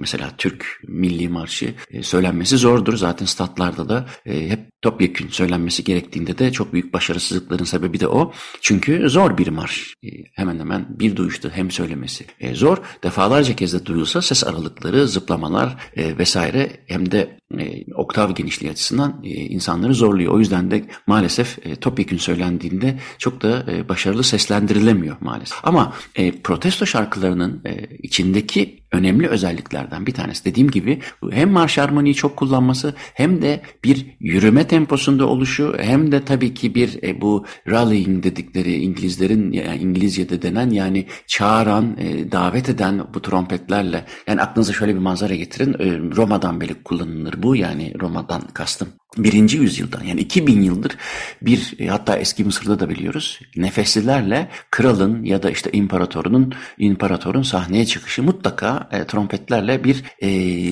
mesela 0.00 0.30
Türk 0.38 0.80
milli 0.88 1.28
marşı 1.28 1.74
söylenmesi 2.02 2.56
zordur. 2.56 2.96
Zaten 2.96 3.26
statlarda 3.26 3.88
da 3.88 4.06
hep 4.24 4.82
topyekün 4.82 5.28
söylenmesi 5.28 5.84
gerektiğinde 5.84 6.38
de 6.38 6.52
çok 6.52 6.72
büyük 6.72 6.92
başarısızlıkların 6.92 7.64
sebebi 7.64 8.00
de 8.00 8.08
o. 8.08 8.32
Çünkü 8.60 9.08
zor 9.08 9.38
bir 9.38 9.48
marş. 9.48 9.94
Hemen 10.32 10.58
hemen 10.58 10.86
bir 10.88 11.16
duyuşta 11.16 11.50
hem 11.50 11.70
söylemesi 11.70 12.24
zor. 12.52 12.78
Defalarca 13.02 13.56
kez 13.56 13.72
de 13.72 13.86
duyulsa 13.86 14.11
ses 14.20 14.44
aralıkları, 14.44 15.08
zıplamalar 15.08 15.76
e, 15.96 16.18
vesaire 16.18 16.70
hem 16.86 17.10
de 17.10 17.38
e, 17.58 17.92
oktav 17.94 18.30
genişliği 18.30 18.72
açısından 18.72 19.20
e, 19.24 19.28
insanları 19.28 19.94
zorluyor. 19.94 20.32
O 20.32 20.38
yüzden 20.38 20.70
de 20.70 20.84
maalesef 21.06 21.66
e, 21.66 21.76
topyekün 21.76 22.18
söylendiğinde 22.18 22.98
çok 23.18 23.42
da 23.42 23.66
e, 23.72 23.88
başarılı 23.88 24.24
seslendirilemiyor 24.24 25.16
maalesef. 25.20 25.58
Ama 25.62 25.92
e, 26.14 26.32
protesto 26.32 26.86
şarkılarının 26.86 27.62
e, 27.64 27.96
içindeki 28.02 28.81
önemli 28.92 29.28
özelliklerden 29.28 30.06
bir 30.06 30.14
tanesi 30.14 30.44
dediğim 30.44 30.70
gibi 30.70 31.00
hem 31.30 31.50
marş 31.50 31.78
armoniyi 31.78 32.14
çok 32.14 32.36
kullanması 32.36 32.94
hem 33.14 33.42
de 33.42 33.60
bir 33.84 34.06
yürüme 34.20 34.66
temposunda 34.66 35.26
oluşu 35.26 35.76
hem 35.80 36.12
de 36.12 36.24
tabii 36.24 36.54
ki 36.54 36.74
bir 36.74 37.02
e, 37.02 37.20
bu 37.20 37.46
rallying 37.68 38.24
dedikleri 38.24 38.74
İngilizlerin 38.74 39.52
yani 39.52 39.78
İngilizce'de 39.78 40.42
denen 40.42 40.70
yani 40.70 41.06
çağıran, 41.26 41.96
e, 41.98 42.32
davet 42.32 42.68
eden 42.68 43.02
bu 43.14 43.22
trompetlerle 43.22 44.04
yani 44.26 44.42
aklınıza 44.42 44.72
şöyle 44.72 44.94
bir 44.94 45.00
manzara 45.00 45.34
getirin. 45.34 45.74
E, 45.74 46.16
Roma'dan 46.16 46.60
beri 46.60 46.82
kullanılır 46.82 47.42
bu 47.42 47.56
yani 47.56 47.94
Roma'dan 48.00 48.42
kastım. 48.54 48.88
Birinci 49.16 49.58
yüzyıldan 49.58 50.04
yani 50.04 50.20
2000 50.20 50.62
yıldır 50.62 50.96
bir 51.42 51.74
e, 51.78 51.86
hatta 51.86 52.16
eski 52.16 52.44
Mısır'da 52.44 52.80
da 52.80 52.88
biliyoruz 52.88 53.40
nefeslilerle 53.56 54.48
kralın 54.70 55.24
ya 55.24 55.42
da 55.42 55.50
işte 55.50 55.72
imparatorunun 55.72 56.54
imparatorun 56.78 57.42
sahneye 57.42 57.86
çıkışı 57.86 58.22
mutlaka 58.22 58.88
e, 58.92 59.04
trompetlerle 59.04 59.84
bir 59.84 60.04
e, 60.20 60.28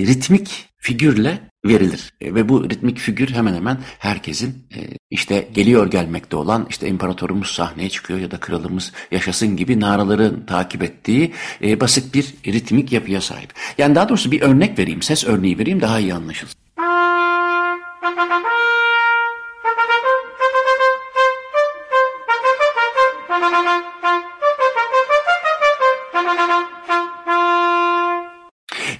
ritmik 0.06 0.70
figürle 0.78 1.40
verilir. 1.64 2.12
E, 2.20 2.34
ve 2.34 2.48
bu 2.48 2.70
ritmik 2.70 2.98
figür 2.98 3.28
hemen 3.28 3.54
hemen 3.54 3.78
herkesin 3.98 4.66
e, 4.74 4.78
işte 5.10 5.48
geliyor 5.54 5.90
gelmekte 5.90 6.36
olan 6.36 6.66
işte 6.70 6.88
imparatorumuz 6.88 7.50
sahneye 7.50 7.90
çıkıyor 7.90 8.20
ya 8.20 8.30
da 8.30 8.40
kralımız 8.40 8.92
yaşasın 9.10 9.56
gibi 9.56 9.80
naraların 9.80 10.46
takip 10.46 10.82
ettiği 10.82 11.32
basit 11.62 12.14
bir 12.14 12.52
ritmik 12.52 12.92
yapıya 12.92 13.20
sahip. 13.20 13.54
Yani 13.78 13.94
daha 13.94 14.08
doğrusu 14.08 14.32
bir 14.32 14.40
örnek 14.40 14.78
vereyim, 14.78 15.02
ses 15.02 15.24
örneği 15.24 15.58
vereyim 15.58 15.80
daha 15.80 16.00
iyi 16.00 16.14
anlaşılsın. 16.14 16.59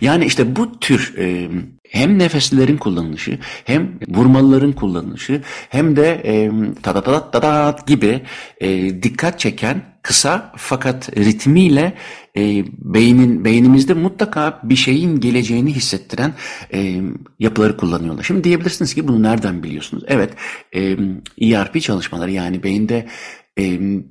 Yani 0.01 0.25
işte 0.25 0.57
bu 0.57 0.79
tür 0.79 1.15
e, 1.19 1.49
hem 1.91 2.19
nefeslerin 2.19 2.77
kullanılışı 2.77 3.39
hem 3.65 3.99
vurmalıların 4.09 4.73
kullanılışı 4.73 5.43
hem 5.69 5.97
de 5.97 6.23
e, 6.25 6.51
tadadat 6.83 7.87
gibi 7.87 8.23
e, 8.61 9.03
dikkat 9.03 9.41
çeken 9.41 9.83
kısa 10.03 10.53
fakat 10.57 11.17
ritmiyle 11.17 11.93
e, 12.37 12.65
beynin 12.79 13.45
beynimizde 13.45 13.95
mutlaka 13.95 14.61
bir 14.63 14.77
şeyin 14.77 15.21
geleceğini 15.21 15.75
hissettiren 15.75 16.35
e, 16.73 17.01
yapıları 17.39 17.77
kullanıyorlar. 17.77 18.25
Şimdi 18.25 18.45
diyebilirsiniz 18.45 18.95
ki 18.95 19.09
bunu 19.09 19.23
nereden 19.23 19.63
biliyorsunuz? 19.63 20.05
Evet, 20.07 20.33
e, 20.75 20.97
ERP 21.41 21.81
çalışmaları 21.81 22.31
yani 22.31 22.63
beyinde 22.63 23.07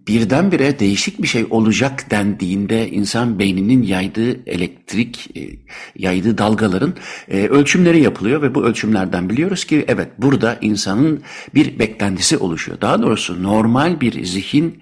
birdenbire 0.08 0.79
değişik 0.79 1.22
bir 1.22 1.27
şey 1.27 1.46
olacak 1.50 2.12
dendiğinde 2.12 2.89
insan 2.89 3.39
beyninin 3.39 3.84
yaydığı 3.84 4.50
elektrik, 4.50 5.38
e, 5.38 5.50
yaydığı 5.96 6.38
dalgaların 6.38 6.93
e, 7.27 7.48
ölçümleri 7.48 8.01
yapılıyor 8.01 8.41
ve 8.41 8.55
bu 8.55 8.63
ölçümlerden 8.63 9.29
biliyoruz 9.29 9.65
ki 9.65 9.86
evet 9.88 10.08
burada 10.17 10.58
insanın 10.62 11.24
bir 11.55 11.79
beklentisi 11.79 12.38
oluşuyor. 12.38 12.81
Daha 12.81 13.01
doğrusu 13.01 13.43
normal 13.43 14.01
bir 14.01 14.25
zihin 14.25 14.81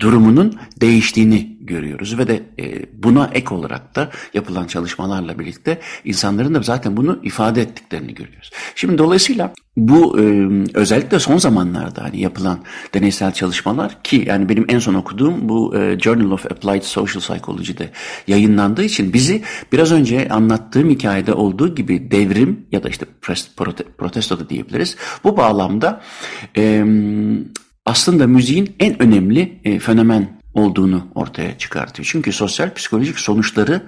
durumunun 0.00 0.58
değiştiğini 0.80 1.58
görüyoruz 1.60 2.18
ve 2.18 2.28
de 2.28 2.42
e, 2.58 2.86
buna 3.02 3.30
ek 3.34 3.54
olarak 3.54 3.96
da 3.96 4.10
yapılan 4.34 4.66
çalışmalarla 4.66 5.38
birlikte 5.38 5.80
insanların 6.04 6.54
da 6.54 6.62
zaten 6.62 6.96
bunu 6.96 7.20
ifade 7.22 7.62
ettiklerini 7.62 8.14
görüyoruz. 8.14 8.50
Şimdi 8.74 8.98
dolayısıyla 8.98 9.52
bu 9.76 10.20
e, 10.20 10.22
özellikle 10.74 11.18
son 11.18 11.36
zamanlarda 11.36 12.04
hani 12.04 12.20
yapılan 12.20 12.58
deneysel 12.94 13.32
çalışmalar 13.32 14.02
ki 14.02 14.24
yani 14.26 14.48
benim 14.48 14.64
en 14.68 14.78
son 14.78 14.94
okuduğum 14.94 15.48
bu 15.48 15.76
e, 15.76 15.98
Journal 16.00 16.30
of 16.30 16.46
Applied 16.46 16.82
Social 16.82 17.20
Psychology'de 17.20 17.90
yayınlandığı 18.26 18.82
için 18.82 19.12
bizi 19.12 19.42
biraz 19.72 19.92
önce 19.92 20.28
anlattığım 20.28 20.90
hikayede 20.90 21.32
olduğu 21.32 21.74
gibi 21.74 22.10
devrim 22.10 22.66
ya 22.72 22.82
da 22.82 22.88
işte 22.88 23.06
protesto 23.98 24.38
da 24.38 24.48
diyebiliriz. 24.48 24.96
Bu 25.24 25.36
bağlamda 25.36 26.00
e, 26.56 26.84
aslında 27.86 28.26
müziğin 28.26 28.76
en 28.80 29.02
önemli 29.02 29.60
e, 29.64 29.78
fenomen 29.78 30.37
olduğunu 30.58 31.08
ortaya 31.14 31.58
çıkartıyor. 31.58 32.08
Çünkü 32.12 32.32
sosyal 32.32 32.74
psikolojik 32.74 33.18
sonuçları 33.18 33.82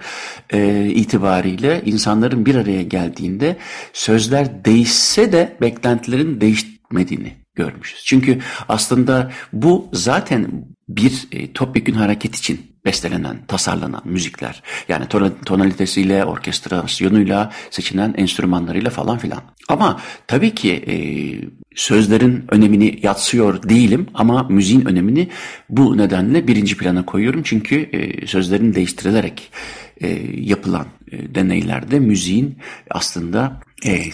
e, 0.52 0.86
itibariyle 0.86 1.82
insanların 1.84 2.46
bir 2.46 2.54
araya 2.54 2.82
geldiğinde 2.82 3.56
sözler 3.92 4.64
değişse 4.64 5.32
de 5.32 5.56
beklentilerin 5.60 6.40
değişmediğini 6.40 7.32
görmüşüz. 7.54 8.04
Çünkü 8.04 8.38
aslında 8.68 9.30
bu 9.52 9.88
zaten 9.92 10.64
bir 10.88 11.28
e, 11.32 11.52
topyekün 11.52 11.94
hareket 11.94 12.36
için 12.36 12.69
bestelenen, 12.84 13.46
tasarlanan 13.48 14.02
müzikler. 14.04 14.62
Yani 14.88 15.06
tonalitesiyle, 15.44 16.24
orkestrasyonuyla, 16.24 17.52
seçilen 17.70 18.14
enstrümanlarıyla 18.16 18.90
falan 18.90 19.18
filan. 19.18 19.42
Ama 19.68 20.00
tabii 20.26 20.54
ki 20.54 20.72
e, 20.72 20.94
sözlerin 21.74 22.44
önemini 22.48 22.98
yatsıyor 23.02 23.68
değilim 23.68 24.06
ama 24.14 24.42
müziğin 24.42 24.84
önemini 24.84 25.28
bu 25.68 25.98
nedenle 25.98 26.48
birinci 26.48 26.76
plana 26.76 27.04
koyuyorum. 27.04 27.42
Çünkü 27.42 27.76
e, 27.76 28.26
sözlerin 28.26 28.74
değiştirilerek 28.74 29.52
e, 30.00 30.08
yapılan 30.36 30.86
e, 31.12 31.34
deneylerde 31.34 31.98
müziğin 31.98 32.58
aslında 32.90 33.60
e, 33.86 34.04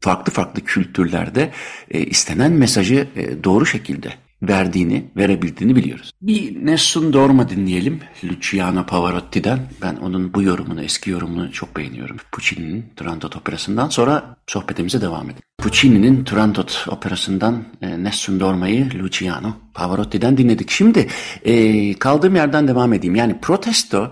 farklı 0.00 0.32
farklı 0.32 0.64
kültürlerde 0.64 1.50
e, 1.90 2.00
istenen 2.00 2.52
mesajı 2.52 3.08
e, 3.16 3.44
doğru 3.44 3.66
şekilde 3.66 4.23
verdiğini, 4.48 5.04
verebildiğini 5.16 5.76
biliyoruz. 5.76 6.10
Bir 6.22 6.66
Nessun 6.66 7.12
Dorma 7.12 7.48
dinleyelim 7.48 8.00
Luciano 8.24 8.86
Pavarotti'den. 8.86 9.58
Ben 9.82 9.96
onun 9.96 10.34
bu 10.34 10.42
yorumunu, 10.42 10.82
eski 10.82 11.10
yorumunu 11.10 11.52
çok 11.52 11.76
beğeniyorum. 11.76 12.16
Puccini'nin 12.32 12.84
Turandot 12.96 13.36
operasından 13.36 13.88
sonra 13.88 14.36
sohbetimize 14.46 15.00
devam 15.00 15.24
edelim. 15.24 15.42
Puccini'nin 15.58 16.24
Turandot 16.24 16.86
operasından 16.88 17.64
e, 17.82 18.04
Nessun 18.04 18.40
Dorma'yı 18.40 18.88
Luciano 18.98 19.52
Pavarotti'den 19.74 20.36
dinledik. 20.36 20.70
Şimdi 20.70 21.08
e, 21.44 21.94
kaldığım 21.94 22.36
yerden 22.36 22.68
devam 22.68 22.92
edeyim. 22.92 23.14
Yani 23.16 23.40
protesto 23.40 24.10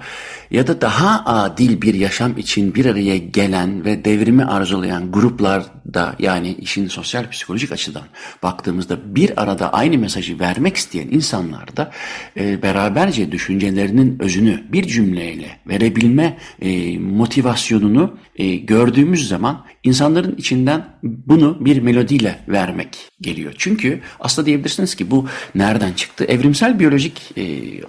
ya 0.51 0.67
da 0.67 0.81
daha 0.81 1.25
adil 1.25 1.83
bir 1.83 1.95
yaşam 1.95 2.39
için 2.39 2.75
bir 2.75 2.87
araya 2.87 3.19
gelen 3.19 3.85
ve 3.85 4.05
devrimi 4.05 4.45
arzulayan 4.45 5.13
gruplar 5.13 5.65
da 5.95 6.17
yani 6.19 6.55
işin 6.55 6.89
sosyal 6.89 7.31
psikolojik 7.31 7.73
açıdan 7.73 8.03
baktığımızda 8.43 9.15
bir 9.15 9.43
arada 9.43 9.73
aynı 9.73 9.99
mesajı 9.99 10.41
vermek 10.41 10.77
isteyen 10.77 11.09
insanlar 11.11 11.77
da 11.77 11.91
e, 12.37 12.63
beraberce 12.63 13.33
düşüncelerinin 13.33 14.23
özünü 14.23 14.65
bir 14.73 14.87
cümleyle 14.87 15.59
verebilme 15.67 16.39
e, 16.63 16.99
motivasyonunu 16.99 18.17
e, 18.37 18.55
gördüğümüz 18.55 19.29
zaman 19.29 19.67
insanların 19.85 20.37
içinden 20.37 20.85
bunu 21.03 21.65
bir 21.65 21.79
melodiyle 21.79 22.39
vermek 22.49 23.11
geliyor. 23.21 23.55
Çünkü 23.59 24.01
aslında 24.21 24.47
diyebilirsiniz 24.47 24.95
ki 24.95 25.11
bu 25.11 25.29
nereden 25.55 25.93
çıktı? 25.93 26.25
Evrimsel 26.25 26.79
biyolojik 26.79 27.33
e, 27.37 27.43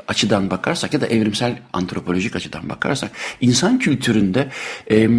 açıdan 0.07 0.49
bakarsak 0.49 0.93
ya 0.93 1.01
da 1.01 1.07
evrimsel 1.07 1.59
antropolojik 1.73 2.35
açıdan 2.35 2.69
bakarsak 2.69 3.11
insan 3.41 3.79
kültüründe 3.79 4.47
e, 4.91 5.09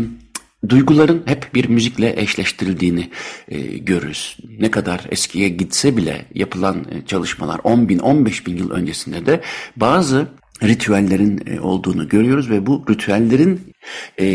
duyguların 0.69 1.23
hep 1.27 1.55
bir 1.55 1.69
müzikle 1.69 2.21
eşleştirildiğini 2.21 3.11
e, 3.49 3.59
görürüz. 3.79 4.37
Ne 4.59 4.71
kadar 4.71 5.07
eskiye 5.11 5.49
gitse 5.49 5.97
bile 5.97 6.27
yapılan 6.35 6.87
e, 6.91 7.07
çalışmalar 7.07 7.61
10 7.65 7.89
bin 7.89 7.99
15 7.99 8.47
bin 8.47 8.57
yıl 8.57 8.71
öncesinde 8.71 9.27
de 9.27 9.41
bazı 9.77 10.29
ritüellerin 10.63 11.43
e, 11.47 11.61
olduğunu 11.61 12.09
görüyoruz 12.09 12.51
ve 12.51 12.67
bu 12.67 12.85
ritüellerin 12.91 13.61
e, 14.21 14.27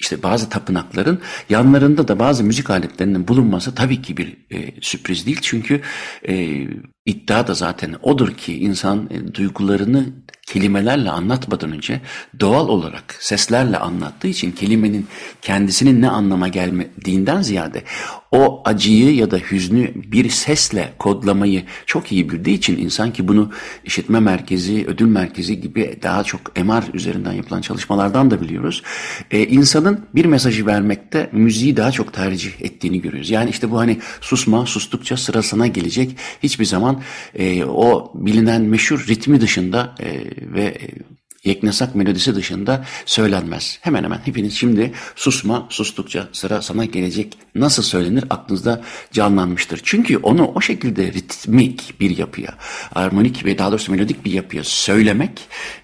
işte 0.00 0.22
bazı 0.22 0.48
tapınakların 0.48 1.20
yanlarında 1.50 2.08
da 2.08 2.18
bazı 2.18 2.44
müzik 2.44 2.70
aletlerinin 2.70 3.28
bulunması 3.28 3.74
tabii 3.74 4.02
ki 4.02 4.16
bir 4.16 4.36
e, 4.50 4.80
sürpriz 4.80 5.26
değil. 5.26 5.38
Çünkü 5.42 5.80
e, 6.28 6.66
iddia 7.06 7.46
da 7.46 7.54
zaten 7.54 7.94
odur 8.02 8.34
ki 8.34 8.58
insan 8.58 9.10
e, 9.10 9.34
duygularını 9.34 10.06
kelimelerle 10.46 11.10
anlatmadan 11.10 11.72
önce 11.72 12.00
doğal 12.40 12.68
olarak 12.68 13.16
seslerle 13.20 13.76
anlattığı 13.76 14.28
için 14.28 14.52
kelimenin 14.52 15.06
kendisinin 15.42 16.02
ne 16.02 16.10
anlama 16.10 16.48
gelmediğinden 16.48 17.42
ziyade 17.42 17.82
o 18.32 18.62
acıyı 18.64 19.14
ya 19.14 19.30
da 19.30 19.36
hüznü 19.36 19.92
bir 19.94 20.30
sesle 20.30 20.92
kodlamayı 20.98 21.64
çok 21.86 22.12
iyi 22.12 22.30
bildiği 22.30 22.54
için 22.54 22.78
insan 22.78 23.12
ki 23.12 23.28
bunu 23.28 23.52
işitme 23.84 24.20
merkezi, 24.20 24.84
ödül 24.88 25.06
merkezi 25.06 25.60
gibi 25.60 25.98
daha 26.02 26.24
çok 26.24 26.56
MR 26.56 26.94
üzerinden 26.94 27.32
yapılan 27.32 27.60
çalışmalardan 27.60 28.30
da 28.30 28.40
biliyoruz. 28.40 28.82
Ee, 29.30 29.46
insanın 29.46 29.85
bir 30.14 30.24
mesajı 30.24 30.66
vermekte 30.66 31.30
müziği 31.32 31.76
daha 31.76 31.92
çok 31.92 32.12
tercih 32.12 32.50
ettiğini 32.60 33.00
görüyoruz. 33.00 33.30
Yani 33.30 33.50
işte 33.50 33.70
bu 33.70 33.78
hani 33.78 33.98
susma, 34.20 34.66
sustukça 34.66 35.16
sırasına 35.16 35.66
gelecek 35.66 36.16
hiçbir 36.42 36.64
zaman 36.64 37.02
e, 37.34 37.64
o 37.64 38.12
bilinen 38.14 38.62
meşhur 38.62 39.06
ritmi 39.08 39.40
dışında 39.40 39.94
e, 40.00 40.08
ve 40.54 40.78
yeknesak 41.46 41.94
melodisi 41.94 42.34
dışında 42.34 42.84
söylenmez. 43.06 43.78
Hemen 43.80 44.04
hemen 44.04 44.20
hepiniz 44.24 44.54
şimdi 44.54 44.92
susma, 45.16 45.66
sustukça 45.70 46.28
sıra 46.32 46.62
sana 46.62 46.84
gelecek 46.84 47.38
nasıl 47.54 47.82
söylenir 47.82 48.24
aklınızda 48.30 48.82
canlanmıştır. 49.12 49.80
Çünkü 49.84 50.16
onu 50.16 50.52
o 50.54 50.60
şekilde 50.60 51.12
ritmik 51.12 52.00
bir 52.00 52.18
yapıya, 52.18 52.54
armonik 52.94 53.44
ve 53.44 53.58
daha 53.58 53.70
doğrusu 53.70 53.92
melodik 53.92 54.24
bir 54.24 54.32
yapıya 54.32 54.64
söylemek, 54.64 55.40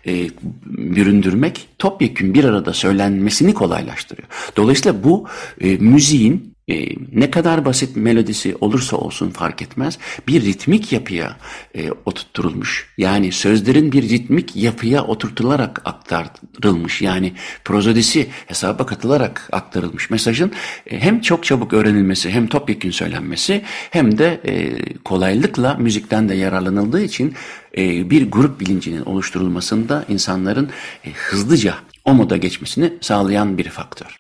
e, 0.07 0.29
büründürmek 0.67 1.69
topyekün 1.79 2.35
bir 2.35 2.45
arada 2.45 2.73
söylenmesini 2.73 3.55
kolaylaştırıyor. 3.55 4.29
Dolayısıyla 4.57 5.05
bu 5.05 5.29
e, 5.61 5.77
müziğin 5.77 6.52
e, 6.73 6.97
ne 7.13 7.31
kadar 7.31 7.65
basit 7.65 7.97
melodisi 7.97 8.57
olursa 8.61 8.97
olsun 8.97 9.31
fark 9.31 9.63
etmez 9.63 9.99
bir 10.29 10.43
ritmik 10.45 10.93
yapıya 10.93 11.37
e, 11.75 11.91
oturtturulmuş. 12.05 12.89
Yani 12.99 13.33
sözlerin 13.33 13.93
bir 13.93 14.03
ritmik 14.09 14.57
yapıya 14.57 15.05
oturtularak 15.05 15.83
aktarılmış. 15.85 17.03
Yani 17.03 17.33
prozodisi 17.65 18.29
hesaba 18.47 18.87
katılarak 18.87 19.49
aktarılmış 19.53 20.11
mesajın 20.11 20.53
e, 20.87 21.01
hem 21.01 21.21
çok 21.21 21.45
çabuk 21.45 21.73
öğrenilmesi 21.73 22.31
hem 22.31 22.47
topyekün 22.47 22.91
söylenmesi 22.91 23.63
hem 23.91 24.19
de 24.19 24.41
e, 24.47 24.83
kolaylıkla 25.05 25.75
müzikten 25.75 26.29
de 26.29 26.35
yararlanıldığı 26.35 27.03
için 27.03 27.35
e, 27.77 28.11
bir 28.11 28.31
grup 28.31 28.61
bilincinin 28.61 29.03
oluşturulmasında 29.03 30.05
insanların 30.09 30.71
e, 31.05 31.11
hızlıca 31.11 31.75
o 32.05 32.15
moda 32.15 32.37
geçmesini 32.37 32.93
sağlayan 33.01 33.59
bir 33.59 33.69
faktör. 33.69 34.19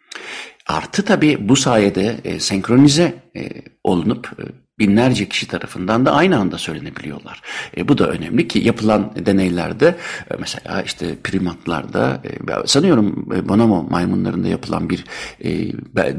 Artı 0.67 1.05
tabii 1.05 1.49
bu 1.49 1.57
sayede 1.57 2.17
e, 2.25 2.41
senkronize 2.41 3.15
e, 3.37 3.49
olunup 3.85 4.31
e, 4.39 4.63
binlerce 4.79 5.29
kişi 5.29 5.49
tarafından 5.49 6.07
da 6.07 6.13
aynı 6.13 6.39
anda 6.39 6.59
söylenebiliyorlar. 6.59 7.43
E, 7.77 7.89
bu 7.89 7.99
da 7.99 8.09
önemli 8.09 8.49
ki 8.49 8.59
yapılan 8.59 9.13
deneylerde 9.27 9.87
e, 10.31 10.35
mesela 10.39 10.83
işte 10.83 11.07
primatlarda 11.25 12.23
e, 12.25 12.67
sanıyorum 12.67 13.29
e, 13.37 13.49
bonomo 13.49 13.83
maymunlarında 13.91 14.49
yapılan 14.49 14.91
bir 14.91 15.05
e, 15.41 15.51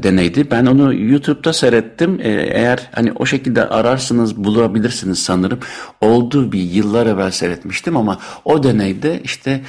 deneydi. 0.02 0.50
Ben 0.50 0.66
onu 0.66 0.94
YouTube'da 0.94 1.52
seyrettim. 1.52 2.20
E, 2.20 2.28
eğer 2.30 2.90
hani 2.92 3.12
o 3.12 3.26
şekilde 3.26 3.68
ararsınız 3.68 4.36
bulabilirsiniz 4.36 5.18
sanırım. 5.18 5.58
Oldu 6.00 6.52
bir 6.52 6.62
yıllar 6.62 7.06
evvel 7.06 7.30
seyretmiştim 7.30 7.96
ama 7.96 8.18
o 8.44 8.62
deneyde 8.62 9.20
işte 9.24 9.60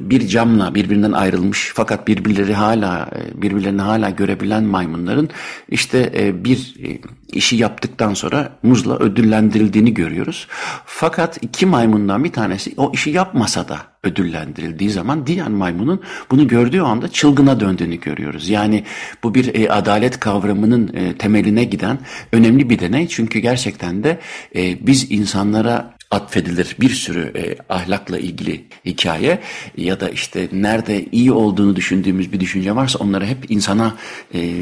bir 0.00 0.28
camla 0.28 0.74
birbirinden 0.74 1.12
ayrılmış 1.12 1.72
fakat 1.74 2.08
birbirleri 2.08 2.54
hala 2.54 3.10
e, 3.16 3.42
birbirlerini 3.42 3.82
hala 3.82 4.10
görebilen 4.10 4.64
maymunların 4.64 5.28
işte 5.68 6.12
e, 6.16 6.44
bir 6.44 6.74
e, 6.82 6.98
işi 7.32 7.56
yaptıktan 7.56 8.14
sonra 8.14 8.58
muzla 8.62 8.98
ödüllendirildiğini 8.98 9.94
görüyoruz. 9.94 10.46
Fakat 10.86 11.38
iki 11.42 11.66
maymundan 11.66 12.24
bir 12.24 12.32
tanesi 12.32 12.74
o 12.76 12.92
işi 12.94 13.10
yapmasa 13.10 13.68
da 13.68 13.78
ödüllendirildiği 14.02 14.90
zaman 14.90 15.26
diğer 15.26 15.48
maymunun 15.48 16.02
bunu 16.30 16.48
gördüğü 16.48 16.80
anda 16.80 17.08
çılgına 17.08 17.60
döndüğünü 17.60 18.00
görüyoruz. 18.00 18.48
Yani 18.48 18.84
bu 19.22 19.34
bir 19.34 19.54
e, 19.54 19.70
adalet 19.70 20.20
kavramının 20.20 20.94
e, 20.94 21.16
temeline 21.16 21.64
giden 21.64 21.98
önemli 22.32 22.70
bir 22.70 22.78
deney. 22.78 23.08
Çünkü 23.08 23.38
gerçekten 23.38 24.04
de 24.04 24.18
e, 24.56 24.86
biz 24.86 25.10
insanlara 25.10 25.94
atfedilir 26.14 26.76
bir 26.80 26.90
sürü 26.90 27.32
e, 27.36 27.56
ahlakla 27.68 28.18
ilgili 28.18 28.64
hikaye 28.84 29.40
ya 29.76 30.00
da 30.00 30.08
işte 30.08 30.48
nerede 30.52 31.04
iyi 31.04 31.32
olduğunu 31.32 31.76
düşündüğümüz 31.76 32.32
bir 32.32 32.40
düşünce 32.40 32.76
varsa 32.76 32.98
onları 32.98 33.26
hep 33.26 33.50
insana 33.50 33.94
e, 34.34 34.54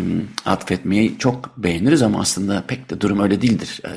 atfetmeyi 0.47 1.19
çok 1.19 1.57
beğeniriz 1.57 2.03
ama 2.03 2.21
aslında 2.21 2.65
pek 2.67 2.91
de 2.91 3.01
durum 3.01 3.21
öyle 3.21 3.43
değildir. 3.43 3.81
E, 3.85 3.91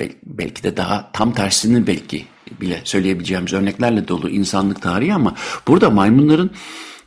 bel, 0.00 0.10
belki 0.26 0.62
de 0.62 0.76
daha 0.76 1.10
tam 1.12 1.32
tersini 1.32 1.86
belki 1.86 2.24
bile 2.60 2.80
söyleyebileceğimiz 2.84 3.52
örneklerle 3.52 4.08
dolu 4.08 4.30
insanlık 4.30 4.82
tarihi 4.82 5.14
ama 5.14 5.34
burada 5.68 5.90
maymunların 5.90 6.50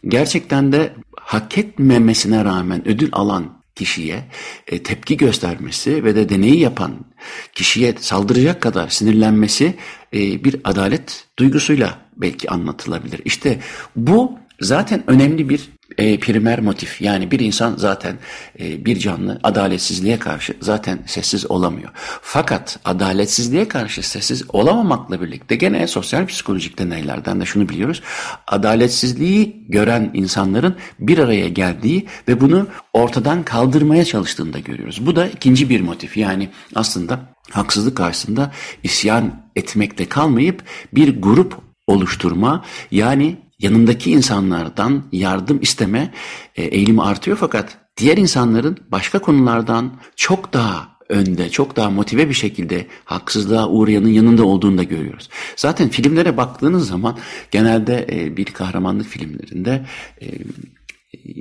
gerçekten 0.08 0.72
de 0.72 0.94
hak 1.16 1.58
etmemesine 1.58 2.46
rağmen 2.46 2.88
ödül 2.88 3.10
alan 3.12 3.57
kişiye 3.78 4.24
e, 4.68 4.84
tepki 4.84 5.18
göstermesi 5.18 6.04
ve 6.04 6.16
de 6.16 6.30
deneyi 6.30 6.60
yapan 6.60 7.06
kişiye 7.54 7.96
saldıracak 8.00 8.62
kadar 8.62 8.88
sinirlenmesi 8.90 9.76
e, 10.14 10.44
bir 10.44 10.62
adalet 10.64 11.26
duygusuyla 11.40 12.00
belki 12.16 12.50
anlatılabilir. 12.50 13.22
İşte 13.26 13.60
bu 13.96 14.40
zaten 14.62 15.04
önemli 15.08 15.50
bir 15.50 15.70
e, 15.98 16.20
primer 16.20 16.60
motif. 16.60 17.02
Yani 17.02 17.32
bir 17.32 17.40
insan 17.40 17.76
zaten 17.78 18.18
e, 18.60 18.86
bir 18.86 19.00
canlı 19.00 19.40
adaletsizliğe 19.44 20.20
karşı 20.20 20.54
zaten 20.62 21.00
sessiz 21.06 21.52
olamıyor. 21.52 21.90
Fakat 22.22 22.80
adaletsizliğe 22.86 23.68
karşı 23.68 24.10
sessiz 24.10 24.44
olamamakla 24.50 25.22
birlikte 25.22 25.56
gene 25.56 25.88
sosyal 25.88 26.26
psikolojik 26.26 26.80
deneylerden 26.80 27.42
de 27.42 27.46
şunu 27.46 27.70
biliyoruz. 27.70 28.02
Adaletsizliği 28.48 29.66
gören 29.70 30.12
insanların 30.14 30.76
bir 31.00 31.18
araya 31.18 31.48
geldiği 31.48 32.08
ve 32.28 32.42
bunu 32.42 32.68
ortadan 32.94 33.44
kaldırmaya 33.44 34.06
çalıştığını 34.06 34.54
da 34.54 34.60
görüyoruz. 34.60 35.06
Bu 35.06 35.16
da 35.16 35.28
ikinci 35.28 35.70
bir 35.70 35.82
motif. 35.82 36.18
Yani 36.18 36.50
aslında 36.76 37.20
haksızlık 37.52 37.98
karşısında 37.98 38.52
isyan 38.84 39.48
etmekte 39.56 40.10
kalmayıp 40.10 40.64
bir 40.94 41.22
grup 41.22 41.58
oluşturma 41.88 42.66
yani 42.92 43.36
yanındaki 43.60 44.12
insanlardan 44.12 45.04
yardım 45.12 45.62
isteme 45.62 46.14
e, 46.56 46.64
eğilimi 46.64 47.02
artıyor 47.02 47.38
fakat 47.40 47.78
diğer 47.98 48.18
insanların 48.18 48.78
başka 48.92 49.20
konulardan 49.20 49.94
çok 50.16 50.54
daha 50.54 50.98
önde, 51.10 51.50
çok 51.50 51.76
daha 51.76 51.90
motive 51.90 52.30
bir 52.30 52.34
şekilde 52.34 52.88
haksızlığa 53.06 53.70
uğrayanın 53.70 54.10
yanında 54.10 54.46
olduğunu 54.46 54.78
da 54.78 54.84
görüyoruz. 54.84 55.30
Zaten 55.56 55.90
filmlere 55.90 56.38
baktığınız 56.38 56.88
zaman 56.88 57.18
genelde 57.52 58.08
e, 58.12 58.38
bir 58.38 58.46
kahramanlık 58.46 59.08
filmlerinde 59.08 59.86
e, 60.22 60.28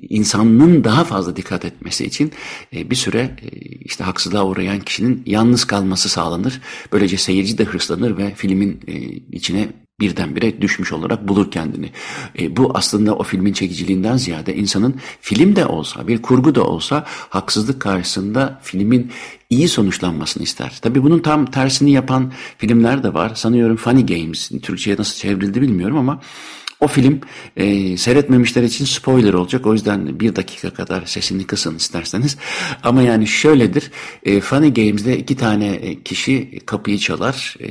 insanlığın 0.09 0.85
daha 0.85 1.05
fazla 1.05 1.37
dikkat 1.37 1.65
etmesi 1.65 2.05
için 2.05 2.33
bir 2.73 2.97
süre 2.97 3.37
işte 3.81 4.05
haksızlığa 4.05 4.47
uğrayan 4.47 4.81
kişinin 4.81 5.23
yalnız 5.27 5.65
kalması 5.65 6.09
sağlanır. 6.09 6.61
Böylece 6.93 7.17
seyirci 7.17 7.59
de 7.59 7.65
hırslanır 7.65 8.19
ve 8.19 8.35
filmin 8.35 8.81
içine 9.33 9.69
birdenbire 10.01 10.61
düşmüş 10.61 10.93
olarak 10.93 11.29
bulur 11.29 11.51
kendini. 11.51 11.91
E, 12.39 12.57
bu 12.57 12.71
aslında 12.75 13.17
o 13.17 13.23
filmin 13.23 13.53
çekiciliğinden 13.53 14.17
ziyade 14.17 14.57
insanın 14.57 14.95
film 15.21 15.57
de 15.57 15.67
olsa, 15.67 16.09
bir 16.09 16.23
kurgu 16.23 16.55
da 16.55 16.65
olsa 16.65 17.05
haksızlık 17.07 17.81
karşısında 17.81 18.61
filmin 18.63 19.13
iyi 19.51 19.69
sonuçlanmasını 19.69 20.43
ister. 20.43 20.79
Tabii 20.83 21.03
bunun 21.03 21.19
tam 21.19 21.47
tersini 21.47 21.93
yapan 21.93 22.33
filmler 22.59 23.03
de 23.03 23.15
var. 23.15 23.35
Sanıyorum 23.35 23.77
Funny 23.77 24.07
Games, 24.07 24.51
Türkçe'ye 24.63 24.97
nasıl 24.97 25.17
çevrildi 25.17 25.63
bilmiyorum 25.63 25.99
ama 25.99 26.21
O 26.81 26.87
film 26.87 27.21
e, 27.57 27.97
seyretmemişler 27.97 28.62
için 28.62 28.85
spoiler 28.85 29.33
olacak. 29.33 29.67
O 29.67 29.73
yüzden 29.73 30.21
bir 30.21 30.37
dakika 30.37 30.71
kadar 30.71 31.07
sesini 31.07 31.47
kısın 31.47 31.77
isterseniz. 31.77 32.37
Ama 32.83 33.03
yani 33.03 33.27
şöyledir. 33.27 33.91
E, 34.23 34.41
Funny 34.41 34.75
Games'de 34.75 35.19
iki 35.19 35.37
tane 35.37 35.97
kişi 36.03 36.61
kapıyı 36.67 36.99
çalar. 36.99 37.57
E, 37.61 37.69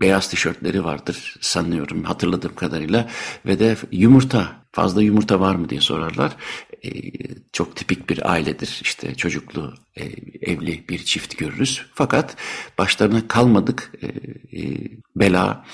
beyaz 0.00 0.30
tişörtleri 0.30 0.84
vardır 0.84 1.36
sanıyorum 1.40 2.04
hatırladığım 2.04 2.54
kadarıyla. 2.54 3.08
Ve 3.46 3.58
de 3.58 3.76
yumurta 3.92 4.62
fazla 4.72 5.02
yumurta 5.02 5.40
var 5.40 5.54
mı 5.54 5.68
diye 5.68 5.80
sorarlar. 5.80 6.36
E, 6.84 6.90
çok 7.52 7.76
tipik 7.76 8.10
bir 8.10 8.30
ailedir. 8.32 8.80
İşte 8.82 9.14
çocuklu, 9.14 9.74
e, 9.96 10.04
evli 10.52 10.84
bir 10.88 10.98
çift 10.98 11.38
görürüz. 11.38 11.82
Fakat 11.94 12.36
başlarına 12.78 13.28
kalmadık 13.28 13.92
e, 14.02 14.06
e, 14.60 14.78
bela, 15.16 15.64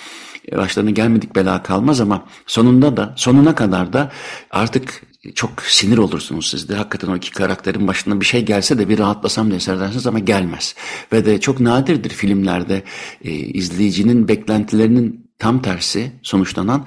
başlarına 0.56 0.90
gelmedik 0.90 1.36
bela 1.36 1.62
kalmaz 1.62 2.00
ama 2.00 2.28
sonunda 2.46 2.96
da, 2.96 3.14
sonuna 3.16 3.54
kadar 3.54 3.92
da 3.92 4.12
artık 4.50 5.02
çok 5.34 5.62
sinir 5.62 5.98
olursunuz 5.98 6.46
siz 6.46 6.68
de. 6.68 6.74
Hakikaten 6.74 7.08
o 7.08 7.16
iki 7.16 7.30
karakterin 7.30 7.88
başına 7.88 8.20
bir 8.20 8.26
şey 8.26 8.44
gelse 8.44 8.78
de 8.78 8.88
bir 8.88 8.98
rahatlasam 8.98 9.50
diye 9.50 9.60
seyredersiniz 9.60 10.06
ama 10.06 10.18
gelmez. 10.18 10.74
Ve 11.12 11.26
de 11.26 11.40
çok 11.40 11.60
nadirdir 11.60 12.10
filmlerde 12.10 12.82
e, 13.24 13.30
izleyicinin 13.30 14.28
beklentilerinin 14.28 15.27
tam 15.38 15.62
tersi 15.62 16.12
sonuçlanan 16.22 16.86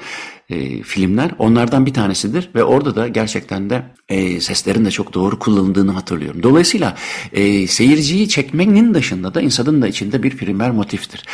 e, 0.50 0.84
filmler 0.84 1.32
onlardan 1.40 1.86
bir 1.86 1.94
tanesidir 1.94 2.50
ve 2.56 2.64
orada 2.64 2.96
da 2.96 3.08
gerçekten 3.08 3.70
de 3.70 3.84
e, 4.10 4.40
seslerin 4.40 4.86
de 4.86 4.92
çok 4.92 5.14
doğru 5.14 5.40
kullanıldığını 5.40 5.92
hatırlıyorum. 5.92 6.44
Dolayısıyla 6.44 6.96
e, 7.34 7.68
seyirciyi 7.68 8.30
çekmenin 8.30 8.94
dışında 8.94 9.34
da 9.34 9.42
insanın 9.42 9.82
da 9.82 9.88
içinde 9.88 10.24
bir 10.24 10.38
primer 10.38 10.72
motiftir. 10.72 11.26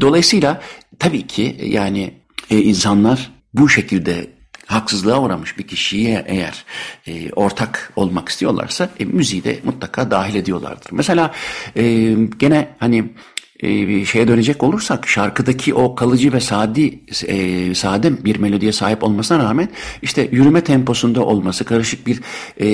Dolayısıyla 0.00 0.60
tabii 0.98 1.26
ki 1.26 1.56
yani 1.64 2.14
e, 2.50 2.58
insanlar 2.58 3.30
bu 3.54 3.68
şekilde 3.68 4.30
haksızlığa 4.66 5.20
uğramış 5.20 5.58
bir 5.58 5.66
kişiye 5.66 6.24
eğer 6.28 6.64
e, 7.06 7.32
ortak 7.32 7.92
olmak 7.96 8.28
istiyorlarsa 8.28 8.90
e, 9.00 9.04
müziği 9.04 9.44
de 9.44 9.58
mutlaka 9.64 10.10
dahil 10.10 10.34
ediyorlardır. 10.34 10.92
Mesela 10.92 11.34
e, 11.76 12.14
gene 12.38 12.68
hani 12.78 13.12
e, 13.62 14.04
şeye 14.04 14.28
dönecek 14.28 14.62
olursak 14.62 15.08
şarkıdaki 15.08 15.74
o 15.74 15.94
kalıcı 15.94 16.32
ve 16.32 16.40
sadi 16.40 17.00
e, 17.26 17.74
sade 17.74 18.24
bir 18.24 18.36
melodiye 18.36 18.72
sahip 18.72 19.02
olmasına 19.02 19.38
rağmen 19.38 19.68
işte 20.02 20.28
yürüme 20.32 20.64
temposunda 20.64 21.24
olması, 21.24 21.64
karışık 21.64 22.06
bir 22.06 22.20
e, 22.60 22.66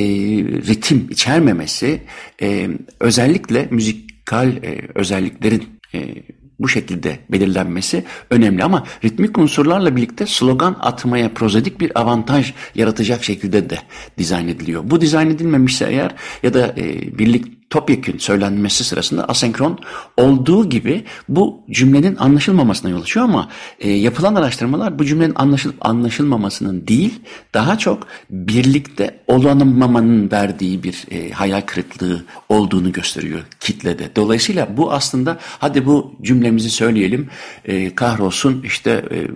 ritim 0.69 1.07
içermemesi 1.11 2.03
e, 2.43 2.69
özellikle 3.01 3.69
müzikal 3.71 4.49
e, 4.49 4.89
özelliklerin 4.95 5.65
e, 5.95 6.15
bu 6.59 6.69
şekilde 6.69 7.19
belirlenmesi 7.31 8.05
önemli 8.31 8.65
ama 8.65 8.87
ritmik 9.05 9.39
unsurlarla 9.39 9.97
birlikte 9.97 10.27
slogan 10.27 10.77
atmaya 10.81 11.35
prozedik 11.35 11.81
bir 11.81 12.01
avantaj 12.01 12.53
yaratacak 12.75 13.25
şekilde 13.25 13.71
de 13.71 13.79
dizayn 14.19 14.49
ediliyor. 14.49 14.83
Bu 14.87 15.01
dizayn 15.01 15.31
edilmemişse 15.31 15.87
eğer 15.91 16.15
ya 16.43 16.55
da 16.55 16.75
e, 16.77 17.19
birlik 17.19 17.66
topyekün 17.71 18.19
söylenmesi 18.19 18.85
sırasında 18.85 19.25
asenkron 19.29 19.79
olduğu 20.17 20.69
gibi 20.69 21.05
bu 21.29 21.61
cümlenin 21.71 22.17
anlaşılmamasına 22.17 22.91
yol 22.91 23.03
açıyor 23.03 23.25
ama 23.25 23.49
e, 23.81 23.91
yapılan 23.91 24.35
araştırmalar 24.35 24.99
bu 24.99 25.05
cümlenin 25.05 25.35
anlaşılıp 25.37 25.87
anlaşılmamasının 25.87 26.87
değil 26.87 27.21
daha 27.55 27.79
çok 27.79 28.07
birlikte 28.31 29.21
olanmamanın 29.27 30.31
verdiği 30.31 30.83
bir 30.83 31.05
e, 31.11 31.31
hayal 31.31 31.61
kırıklığı 31.61 32.25
olduğunu 32.49 32.93
gösteriyor 32.93 33.41
kitlede. 33.61 34.17
Dolayısıyla 34.17 34.77
bu 34.77 34.93
aslında 34.93 35.39
hadi 35.59 35.87
bu 35.87 36.15
cümlemizi 36.23 36.71
söyleyelim 36.71 37.29
e, 37.65 37.95
kahrolsun 37.95 38.63
işte 38.63 38.91
e, 38.91 39.27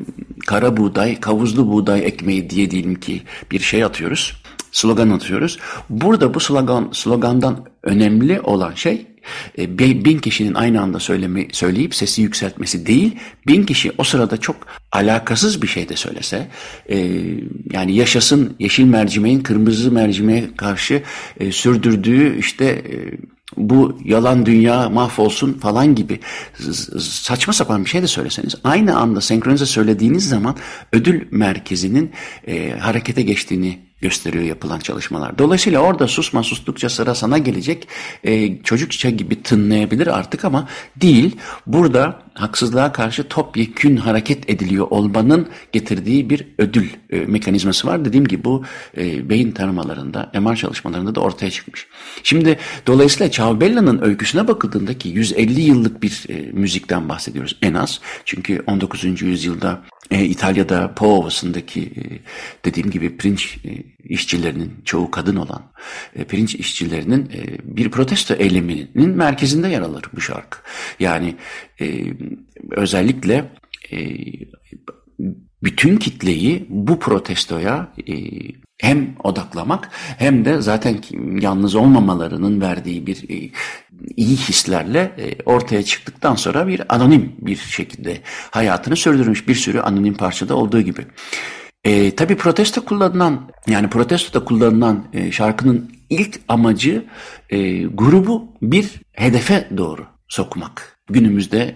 kara 0.46 0.76
buğday 0.76 1.20
kavuzlu 1.20 1.72
buğday 1.72 2.06
ekmeği 2.06 2.50
diye 2.50 2.70
diyelim 2.70 2.94
ki 2.94 3.22
bir 3.50 3.60
şey 3.60 3.84
atıyoruz 3.84 4.40
slogan 4.72 5.10
atıyoruz. 5.10 5.58
Burada 5.90 6.34
bu 6.34 6.40
slogan 6.40 6.90
slogandan 6.92 7.66
önemli 7.82 8.40
olan 8.40 8.74
şey 8.74 9.06
e, 9.58 9.78
bin 9.78 10.18
kişinin 10.18 10.54
aynı 10.54 10.80
anda 10.80 10.98
söylemi, 10.98 11.48
söyleyip 11.52 11.94
sesi 11.94 12.22
yükseltmesi 12.22 12.86
değil, 12.86 13.16
bin 13.46 13.62
kişi 13.62 13.92
o 13.98 14.04
sırada 14.04 14.36
çok 14.36 14.56
alakasız 14.92 15.62
bir 15.62 15.66
şey 15.66 15.88
de 15.88 15.96
söylese, 15.96 16.48
e, 16.88 17.08
yani 17.72 17.94
yaşasın 17.94 18.56
yeşil 18.58 18.84
mercimeğin 18.84 19.40
kırmızı 19.40 19.92
mercimeğe 19.92 20.56
karşı 20.56 21.02
e, 21.40 21.52
sürdürdüğü 21.52 22.38
işte 22.38 22.64
e, 22.64 22.94
bu 23.56 23.98
yalan 24.04 24.46
dünya 24.46 24.88
mahvolsun 24.88 25.52
falan 25.52 25.94
gibi 25.94 26.20
saçma 26.98 27.52
sapan 27.52 27.84
bir 27.84 27.90
şey 27.90 28.02
de 28.02 28.06
söyleseniz 28.06 28.54
aynı 28.64 28.96
anda 28.98 29.20
senkronize 29.20 29.66
söylediğiniz 29.66 30.28
zaman 30.28 30.56
ödül 30.92 31.26
merkezinin 31.30 32.12
e, 32.46 32.70
harekete 32.70 33.22
geçtiğini 33.22 33.89
gösteriyor 34.00 34.44
yapılan 34.44 34.78
çalışmalar. 34.78 35.38
Dolayısıyla 35.38 35.80
orada 35.80 36.08
susma 36.08 36.42
sustukça 36.42 36.88
sıra 36.88 37.14
sana 37.14 37.38
gelecek 37.38 37.88
e, 38.24 38.62
çocukça 38.62 39.10
gibi 39.10 39.42
tınlayabilir 39.42 40.06
artık 40.06 40.44
ama 40.44 40.68
değil. 40.96 41.36
Burada 41.66 42.22
haksızlığa 42.34 42.92
karşı 42.92 43.28
topyekün 43.28 43.96
hareket 43.96 44.50
ediliyor 44.50 44.86
olmanın 44.90 45.48
getirdiği 45.72 46.30
bir 46.30 46.46
ödül 46.58 46.88
e, 47.10 47.18
mekanizması 47.18 47.86
var. 47.86 48.04
Dediğim 48.04 48.26
gibi 48.26 48.44
bu 48.44 48.64
e, 48.96 49.28
beyin 49.28 49.52
taramalarında, 49.52 50.32
MR 50.40 50.56
çalışmalarında 50.56 51.14
da 51.14 51.20
ortaya 51.20 51.50
çıkmış. 51.50 51.86
Şimdi 52.22 52.58
dolayısıyla 52.86 53.30
Ciao 53.30 53.60
öyküsüne 54.00 54.48
bakıldığında 54.48 54.98
ki 54.98 55.08
150 55.08 55.60
yıllık 55.60 56.02
bir 56.02 56.26
e, 56.28 56.52
müzikten 56.52 57.08
bahsediyoruz 57.08 57.56
en 57.62 57.74
az. 57.74 58.00
Çünkü 58.24 58.62
19. 58.66 59.22
yüzyılda 59.22 59.82
e, 60.10 60.24
İtalya'da 60.24 60.94
Po 60.94 61.06
Ovası'ndaki 61.06 61.80
e, 61.80 62.02
dediğim 62.64 62.90
gibi 62.90 63.16
pirinç 63.16 63.58
e, 63.64 63.70
işçilerinin 64.04 64.72
çoğu 64.84 65.10
kadın 65.10 65.36
olan 65.36 65.72
e, 66.14 66.24
pirinç 66.24 66.54
işçilerinin 66.54 67.30
e, 67.30 67.58
bir 67.76 67.90
protesto 67.90 68.34
eyleminin 68.34 69.10
merkezinde 69.16 69.68
yer 69.68 69.80
alır 69.80 70.04
bu 70.16 70.20
şarkı. 70.20 70.58
Yani 71.00 71.34
e, 71.80 72.04
özellikle 72.70 73.50
e, 73.92 73.98
bütün 75.62 75.96
kitleyi 75.96 76.66
bu 76.68 76.98
protestoya 76.98 77.92
e, 78.08 78.14
hem 78.78 79.14
odaklamak 79.24 79.90
hem 80.18 80.44
de 80.44 80.60
zaten 80.60 80.98
yalnız 81.40 81.74
olmamalarının 81.74 82.60
verdiği 82.60 83.06
bir 83.06 83.30
e, 83.30 83.50
iyi 84.16 84.36
hislerle 84.36 85.12
e, 85.18 85.42
ortaya 85.42 85.82
çıktıktan 85.82 86.34
sonra 86.34 86.68
bir 86.68 86.94
anonim 86.94 87.32
bir 87.38 87.56
şekilde 87.56 88.20
hayatını 88.50 88.96
sürdürmüş 88.96 89.48
bir 89.48 89.54
sürü 89.54 89.80
anonim 89.80 90.14
parçada 90.14 90.56
olduğu 90.56 90.80
gibi. 90.80 91.06
E, 91.84 92.16
tabii 92.16 92.36
protesto 92.36 92.84
kullanılan 92.84 93.50
yani 93.66 93.90
protestoda 93.90 94.44
kullanılan 94.44 95.04
e, 95.12 95.32
şarkının 95.32 95.92
ilk 96.10 96.40
amacı 96.48 97.04
e, 97.50 97.82
grubu 97.82 98.56
bir 98.62 99.00
hedefe 99.12 99.68
doğru 99.76 100.06
sokmak. 100.28 100.98
Günümüzde 101.10 101.74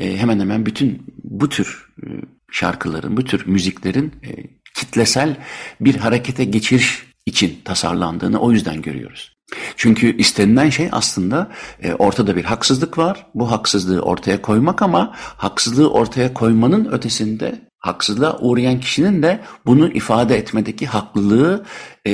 e, 0.00 0.16
hemen 0.16 0.40
hemen 0.40 0.66
bütün 0.66 1.02
bu 1.24 1.48
tür 1.48 1.88
e, 2.02 2.06
şarkıların, 2.50 3.16
bu 3.16 3.24
tür 3.24 3.46
müziklerin 3.46 4.12
e, 4.24 4.30
kitlesel 4.74 5.36
bir 5.80 5.96
harekete 5.96 6.44
geçiriş 6.44 7.06
için 7.26 7.60
tasarlandığını 7.64 8.40
o 8.40 8.52
yüzden 8.52 8.82
görüyoruz. 8.82 9.36
Çünkü 9.76 10.16
istenilen 10.16 10.70
şey 10.70 10.88
aslında 10.92 11.50
e, 11.82 11.94
ortada 11.94 12.36
bir 12.36 12.44
haksızlık 12.44 12.98
var. 12.98 13.26
Bu 13.34 13.50
haksızlığı 13.50 14.00
ortaya 14.00 14.42
koymak 14.42 14.82
ama 14.82 15.12
haksızlığı 15.16 15.90
ortaya 15.90 16.34
koymanın 16.34 16.92
ötesinde 16.92 17.68
haksızlığa 17.78 18.38
uğrayan 18.38 18.80
kişinin 18.80 19.22
de 19.22 19.40
bunu 19.66 19.88
ifade 19.88 20.36
etmedeki 20.36 20.86
haklılığı 20.86 21.64
e, 22.06 22.12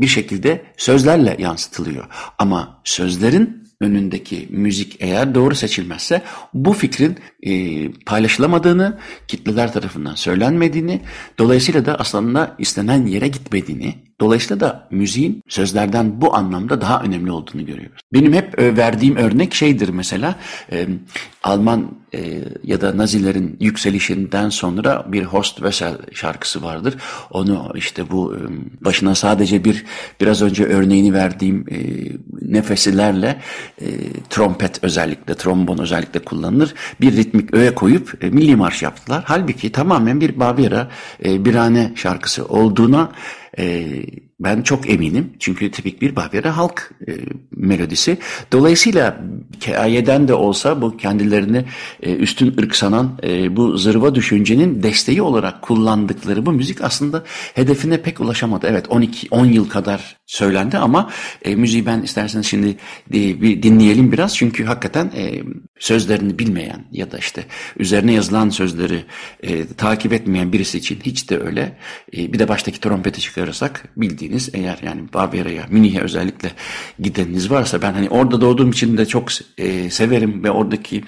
bir 0.00 0.06
şekilde 0.06 0.64
sözlerle 0.76 1.36
yansıtılıyor. 1.38 2.04
Ama 2.38 2.80
sözlerin 2.84 3.66
önündeki 3.80 4.46
müzik 4.50 4.96
eğer 5.00 5.34
doğru 5.34 5.54
seçilmezse 5.54 6.22
bu 6.54 6.72
fikrin 6.72 7.18
e, 7.42 7.90
paylaşılamadığını, 7.92 8.98
kitleler 9.28 9.72
tarafından 9.72 10.14
söylenmediğini, 10.14 11.00
dolayısıyla 11.38 11.86
da 11.86 11.94
aslında 11.94 12.54
istenen 12.58 13.06
yere 13.06 13.28
gitmediğini, 13.28 13.94
dolayısıyla 14.20 14.60
da 14.60 14.88
müziğin 14.90 15.42
sözlerden 15.48 16.20
bu 16.20 16.34
anlamda 16.36 16.80
daha 16.80 17.02
önemli 17.02 17.30
olduğunu 17.30 17.66
görüyoruz. 17.66 18.00
Benim 18.12 18.32
hep 18.32 18.58
e, 18.58 18.76
verdiğim 18.76 19.16
örnek 19.16 19.54
şeydir 19.54 19.88
mesela, 19.88 20.34
e, 20.72 20.88
Alman 21.42 21.90
e, 22.14 22.44
ya 22.64 22.80
da 22.80 22.96
Nazilerin 22.96 23.56
yükselişinden 23.60 24.48
sonra 24.48 25.04
bir 25.08 25.24
Horst 25.24 25.56
Wessel 25.56 25.96
şarkısı 26.12 26.62
vardır. 26.62 26.94
Onu 27.30 27.72
işte 27.74 28.10
bu 28.10 28.36
başına 28.80 29.14
sadece 29.14 29.64
bir 29.64 29.84
biraz 30.20 30.42
önce 30.42 30.64
örneğini 30.64 31.14
verdiğim 31.14 31.64
e, 31.70 31.78
nefesilerle 32.52 33.40
trompet 34.30 34.84
özellikle, 34.84 35.34
trombon 35.34 35.78
özellikle 35.78 36.20
kullanılır. 36.20 36.74
Bir 37.00 37.16
ritmik 37.16 37.54
öğe 37.54 37.74
koyup 37.74 38.24
e, 38.24 38.30
milli 38.30 38.56
marş 38.56 38.82
yaptılar. 38.82 39.22
Halbuki 39.26 39.72
tamamen 39.72 40.20
bir 40.20 40.40
Baviera 40.40 40.88
e, 41.24 41.44
birane 41.44 41.92
şarkısı 41.96 42.44
olduğuna 42.44 43.12
e, 43.56 44.25
Ben 44.40 44.62
çok 44.62 44.90
eminim. 44.90 45.32
Çünkü 45.38 45.70
tipik 45.70 46.02
bir 46.02 46.16
Bavyera 46.16 46.56
halk 46.56 46.90
e, 47.08 47.12
melodisi. 47.50 48.18
Dolayısıyla 48.52 49.20
hikayeden 49.56 50.28
de 50.28 50.34
olsa 50.34 50.82
bu 50.82 50.96
kendilerini 50.96 51.64
e, 52.02 52.14
üstün 52.14 52.56
ırk 52.58 52.76
sanan 52.76 53.18
e, 53.22 53.56
bu 53.56 53.78
zırva 53.78 54.14
düşüncenin 54.14 54.82
desteği 54.82 55.22
olarak 55.22 55.62
kullandıkları 55.62 56.46
bu 56.46 56.52
müzik 56.52 56.84
aslında 56.84 57.24
hedefine 57.54 58.02
pek 58.02 58.20
ulaşamadı. 58.20 58.66
Evet 58.70 58.86
12 58.88 59.28
10 59.30 59.46
yıl 59.46 59.68
kadar 59.68 60.16
söylendi 60.26 60.78
ama 60.78 61.10
e, 61.42 61.54
müziği 61.54 61.86
ben 61.86 62.02
isterseniz 62.02 62.46
şimdi 62.46 62.68
e, 63.14 63.42
bir 63.42 63.62
dinleyelim 63.62 64.12
biraz. 64.12 64.36
Çünkü 64.36 64.64
hakikaten 64.64 65.06
e, 65.16 65.42
sözlerini 65.78 66.38
bilmeyen 66.38 66.84
ya 66.92 67.12
da 67.12 67.18
işte 67.18 67.44
üzerine 67.78 68.12
yazılan 68.12 68.50
sözleri 68.50 69.04
e, 69.42 69.66
takip 69.66 70.12
etmeyen 70.12 70.52
birisi 70.52 70.78
için 70.78 70.98
hiç 71.02 71.30
de 71.30 71.38
öyle. 71.38 71.78
E, 72.16 72.32
bir 72.32 72.38
de 72.38 72.48
baştaki 72.48 72.80
trompeti 72.80 73.20
çıkarırsak 73.20 73.84
bildiğiniz 74.26 74.50
eğer 74.54 74.78
yani 74.82 75.00
Baviera'ya, 75.14 75.66
Münih'e 75.70 76.00
özellikle 76.00 76.50
gideniniz 76.98 77.50
varsa 77.50 77.82
ben 77.82 77.92
hani 77.92 78.08
orada 78.08 78.40
doğduğum 78.40 78.70
için 78.70 78.98
de 78.98 79.06
çok 79.06 79.28
e, 79.58 79.90
severim 79.90 80.44
ve 80.44 80.50
oradaki 80.50 81.04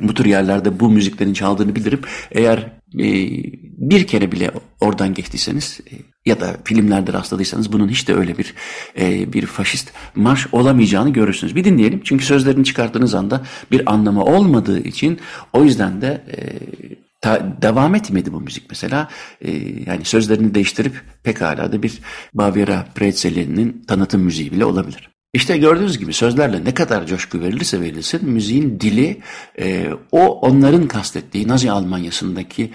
bu 0.00 0.14
tür 0.14 0.24
yerlerde 0.24 0.80
bu 0.80 0.90
müziklerin 0.90 1.32
çaldığını 1.32 1.74
bilirim. 1.74 2.00
Eğer 2.30 2.58
e, 2.98 3.08
bir 3.78 4.06
kere 4.06 4.32
bile 4.32 4.50
oradan 4.80 5.14
geçtiyseniz 5.14 5.80
e, 5.90 5.94
ya 6.26 6.40
da 6.40 6.56
filmlerde 6.64 7.12
rastladıysanız 7.12 7.72
bunun 7.72 7.88
hiç 7.88 8.08
de 8.08 8.14
öyle 8.14 8.38
bir 8.38 8.54
e, 8.98 9.32
bir 9.32 9.46
faşist 9.46 9.92
marş 10.14 10.46
olamayacağını 10.52 11.12
görürsünüz. 11.12 11.56
Bir 11.56 11.64
dinleyelim 11.64 12.00
çünkü 12.04 12.24
sözlerini 12.24 12.64
çıkarttığınız 12.64 13.14
anda 13.14 13.42
bir 13.70 13.92
anlamı 13.92 14.24
olmadığı 14.24 14.80
için 14.80 15.18
o 15.52 15.64
yüzden 15.64 16.00
de 16.00 16.24
e, 16.36 16.38
ta, 17.24 17.56
devam 17.62 17.94
etmedi 17.94 18.32
bu 18.32 18.40
müzik 18.40 18.64
mesela. 18.70 19.08
E, 19.40 19.50
yani 19.86 20.04
sözlerini 20.04 20.54
değiştirip 20.54 21.02
pekala 21.22 21.72
da 21.72 21.82
bir 21.82 21.98
Baviera 22.34 22.86
Pretzeli'nin 22.94 23.84
tanıtım 23.88 24.20
müziği 24.20 24.52
bile 24.52 24.64
olabilir. 24.64 25.10
İşte 25.34 25.58
gördüğünüz 25.58 25.98
gibi 25.98 26.12
sözlerle 26.12 26.64
ne 26.64 26.74
kadar 26.74 27.06
coşku 27.06 27.40
verilirse 27.40 27.80
verilsin 27.80 28.30
müziğin 28.30 28.80
dili 28.80 29.20
e, 29.58 29.88
o 30.12 30.40
onların 30.40 30.88
kastettiği 30.88 31.48
Nazi 31.48 31.70
Almanyası'ndaki 31.70 32.70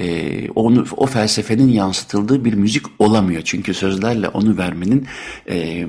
e, 0.00 0.50
onu, 0.50 0.86
o 0.96 1.06
felsefenin 1.06 1.68
yansıtıldığı 1.68 2.44
bir 2.44 2.54
müzik 2.54 2.86
olamıyor. 2.98 3.42
Çünkü 3.44 3.74
sözlerle 3.74 4.28
onu 4.28 4.58
vermenin 4.58 5.06
e, 5.48 5.86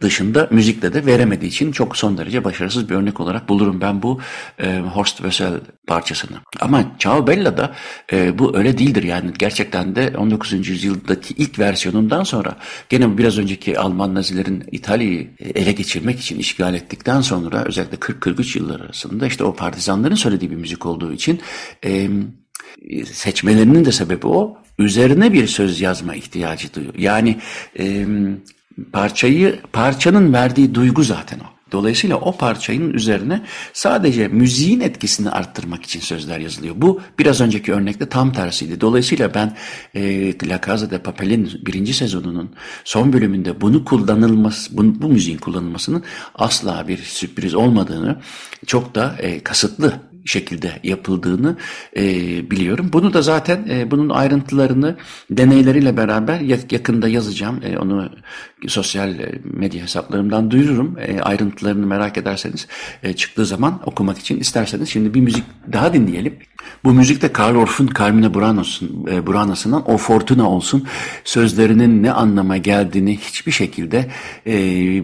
dışında 0.00 0.48
müzikle 0.50 0.94
de 0.94 1.06
veremediği 1.06 1.50
için 1.50 1.72
çok 1.72 1.96
son 1.96 2.18
derece 2.18 2.44
başarısız 2.44 2.88
bir 2.88 2.94
örnek 2.94 3.20
olarak 3.20 3.48
bulurum 3.48 3.80
ben 3.80 4.02
bu 4.02 4.20
e, 4.58 4.78
Horst 4.78 5.16
Wessel 5.16 5.60
parçasını. 5.86 6.36
Ama 6.60 6.84
Ciao 6.98 7.26
Bella'da 7.26 7.74
e, 8.12 8.38
bu 8.38 8.56
öyle 8.56 8.78
değildir 8.78 9.02
yani 9.02 9.30
gerçekten 9.38 9.96
de 9.96 10.12
19. 10.16 10.68
yüzyıldaki 10.68 11.34
ilk 11.34 11.58
versiyonundan 11.58 12.24
sonra 12.24 12.56
gene 12.88 13.18
biraz 13.18 13.38
önceki 13.38 13.78
Alman 13.78 14.14
Nazilerin 14.14 14.64
İtalya'yı 14.72 15.30
ele 15.54 15.72
geçirmek 15.72 16.20
için 16.20 16.38
işgal 16.38 16.74
ettikten 16.74 17.20
sonra 17.20 17.64
özellikle 17.64 17.96
40-43 17.96 18.58
yıllar 18.58 18.80
arasında 18.80 19.26
işte 19.26 19.44
o 19.44 19.54
partizanların 19.54 20.14
söylediği 20.14 20.50
bir 20.50 20.56
müzik 20.56 20.86
olduğu 20.86 21.12
için 21.12 21.40
e, 21.84 22.08
seçmelerinin 23.12 23.84
de 23.84 23.92
sebebi 23.92 24.26
o. 24.26 24.58
Üzerine 24.78 25.32
bir 25.32 25.46
söz 25.46 25.80
yazma 25.80 26.14
ihtiyacı 26.14 26.74
duyuyor. 26.74 26.94
Yani 26.98 27.38
e, 27.78 28.06
parçayı 28.92 29.60
parçanın 29.72 30.32
verdiği 30.32 30.74
duygu 30.74 31.02
zaten 31.02 31.38
o. 31.38 31.52
Dolayısıyla 31.72 32.16
o 32.16 32.36
parçanın 32.36 32.92
üzerine 32.92 33.42
sadece 33.72 34.28
müziğin 34.28 34.80
etkisini 34.80 35.30
arttırmak 35.30 35.82
için 35.84 36.00
sözler 36.00 36.38
yazılıyor. 36.38 36.74
Bu 36.78 37.00
biraz 37.18 37.40
önceki 37.40 37.72
örnekte 37.72 38.08
tam 38.08 38.32
tersiydi. 38.32 38.80
Dolayısıyla 38.80 39.34
ben 39.34 39.56
e, 39.94 40.48
La 40.48 40.60
Casa 40.66 40.90
de 40.90 40.98
Papel'in 40.98 41.50
birinci 41.66 41.94
sezonunun 41.94 42.54
son 42.84 43.12
bölümünde 43.12 43.60
bunu 43.60 43.84
kullanılması, 43.84 44.76
bu, 44.76 45.02
bu 45.02 45.08
müziğin 45.08 45.38
kullanılmasının 45.38 46.04
asla 46.34 46.88
bir 46.88 46.98
sürpriz 46.98 47.54
olmadığını 47.54 48.20
çok 48.66 48.94
da 48.94 49.16
e, 49.18 49.40
kasıtlı 49.40 50.11
şekilde 50.24 50.80
yapıldığını 50.82 51.56
e, 51.96 52.02
biliyorum. 52.50 52.90
Bunu 52.92 53.12
da 53.12 53.22
zaten 53.22 53.66
e, 53.70 53.90
bunun 53.90 54.08
ayrıntılarını 54.08 54.96
deneyleriyle 55.30 55.96
beraber 55.96 56.40
yakında 56.70 57.08
yazacağım. 57.08 57.60
E, 57.62 57.78
onu 57.78 58.10
sosyal 58.68 59.14
medya 59.44 59.82
hesaplarımdan 59.82 60.50
duyururum. 60.50 60.98
E, 60.98 61.20
ayrıntılarını 61.20 61.86
merak 61.86 62.18
ederseniz 62.18 62.66
e, 63.02 63.12
çıktığı 63.12 63.46
zaman 63.46 63.80
okumak 63.86 64.18
için 64.18 64.40
isterseniz. 64.40 64.88
Şimdi 64.88 65.14
bir 65.14 65.20
müzik 65.20 65.44
daha 65.72 65.92
dinleyelim. 65.92 66.34
Bu 66.84 66.92
müzik 66.92 67.22
de 67.22 67.32
Karl 67.32 67.56
Orff'un 67.56 67.90
Carmine 67.98 68.34
Burano'sun, 68.34 69.06
e, 69.10 69.92
O 69.92 69.96
Fortuna 69.96 70.50
olsun. 70.50 70.86
Sözlerinin 71.24 72.02
ne 72.02 72.12
anlama 72.12 72.56
geldiğini 72.56 73.18
hiçbir 73.18 73.52
şekilde 73.52 74.10
e, 74.46 74.54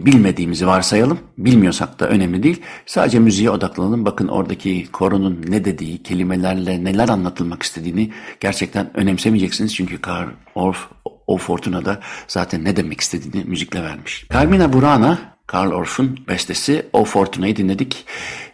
bilmediğimizi 0.07 0.67
varsayalım. 0.67 1.19
Bilmiyorsak 1.39 2.01
da 2.01 2.09
önemli 2.09 2.43
değil. 2.43 2.61
Sadece 2.87 3.19
müziğe 3.19 3.51
odaklanalım. 3.51 4.05
Bakın 4.05 4.29
oradaki 4.29 4.87
koronun 5.09 5.45
ne 5.49 5.65
dediği, 5.65 6.03
kelimelerle 6.03 6.85
neler 6.85 7.09
anlatılmak 7.09 7.63
istediğini 7.63 8.13
gerçekten 8.41 8.97
önemsemeyeceksiniz. 8.97 9.75
Çünkü 9.75 10.01
Karl 10.01 10.29
Orff 10.55 10.89
o 11.27 11.39
Fortuna'da 11.39 12.01
zaten 12.29 12.65
ne 12.65 12.77
demek 12.77 13.01
istediğini 13.01 13.45
müzikle 13.45 13.83
vermiş. 13.83 14.27
Carmina 14.33 14.73
Burana, 14.73 15.19
Karl 15.47 15.73
Orff'un 15.73 16.19
bestesi 16.29 16.87
O 16.93 17.05
Fortuna'yı 17.05 17.57
dinledik. 17.57 18.05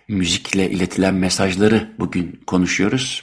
Müzikle 0.09 0.71
iletilen 0.71 1.15
mesajları 1.15 1.91
bugün 1.99 2.41
konuşuyoruz. 2.47 3.23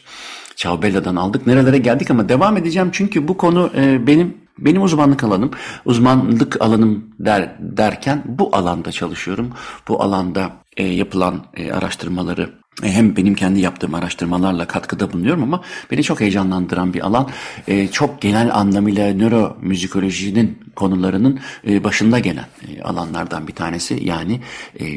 Ciao 0.56 0.82
Bella'dan 0.82 1.16
aldık. 1.16 1.48
Nerelere 1.48 1.78
geldik 1.78 2.12
ama 2.12 2.30
devam 2.30 2.58
edeceğim 2.58 2.90
çünkü 2.92 3.28
bu 3.28 3.38
konu 3.38 3.72
e, 3.76 4.08
benim 4.08 4.38
benim 4.58 4.82
uzmanlık 4.82 5.24
alanım. 5.24 5.52
Uzmanlık 5.86 6.62
alanım 6.62 7.06
der, 7.20 7.56
derken 7.60 8.24
bu 8.26 8.56
alanda 8.56 8.92
çalışıyorum. 8.92 9.50
Bu 9.88 10.04
alanda 10.04 10.52
e, 10.78 10.84
yapılan 10.84 11.46
e, 11.54 11.72
araştırmaları 11.72 12.61
hem 12.84 13.16
benim 13.16 13.36
kendi 13.36 13.60
yaptığım 13.60 13.94
araştırmalarla 13.94 14.68
katkıda 14.68 15.14
bulunuyorum 15.14 15.44
ama 15.44 15.64
beni 15.92 16.04
çok 16.04 16.22
heyecanlandıran 16.22 16.94
bir 16.94 17.06
alan. 17.06 17.30
E, 17.68 17.88
çok 17.88 18.22
genel 18.22 18.56
anlamıyla 18.56 19.14
nöromüzikolojinin 19.14 20.60
konularının 20.76 21.40
e, 21.68 21.84
başında 21.84 22.20
gelen 22.20 22.48
alanlardan 22.84 23.48
bir 23.48 23.54
tanesi. 23.54 24.00
Yani 24.04 24.42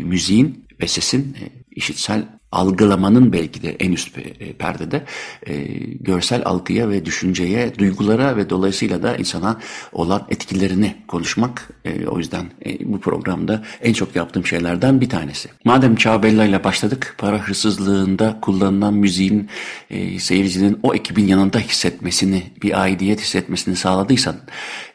müziğin 0.02 0.64
ve 0.80 0.86
sesin 0.86 1.36
işitsel 1.70 2.28
algılamanın 2.54 3.32
belki 3.32 3.62
de 3.62 3.76
en 3.80 3.92
üst 3.92 4.18
e, 4.18 4.52
perdede 4.52 5.02
e, 5.46 5.54
görsel 6.00 6.42
algıya 6.44 6.90
ve 6.90 7.04
düşünceye, 7.04 7.78
duygulara 7.78 8.36
ve 8.36 8.50
dolayısıyla 8.50 9.02
da 9.02 9.16
insana 9.16 9.60
olan 9.92 10.26
etkilerini 10.28 10.96
konuşmak. 11.08 11.68
E, 11.84 12.06
o 12.06 12.18
yüzden 12.18 12.46
e, 12.66 12.92
bu 12.92 13.00
programda 13.00 13.62
en 13.82 13.92
çok 13.92 14.16
yaptığım 14.16 14.46
şeylerden 14.46 15.00
bir 15.00 15.08
tanesi. 15.08 15.48
Madem 15.64 15.96
Çağbella 15.96 16.44
ile 16.44 16.64
başladık, 16.64 17.14
para 17.18 17.38
hırsızlığında 17.38 18.38
kullanılan 18.42 18.94
müziğin 18.94 19.48
e, 19.90 20.18
seyircinin 20.18 20.78
o 20.82 20.94
ekibin 20.94 21.26
yanında 21.26 21.58
hissetmesini, 21.58 22.42
bir 22.62 22.82
aidiyet 22.82 23.20
hissetmesini 23.20 23.76
sağladıysan 23.76 24.36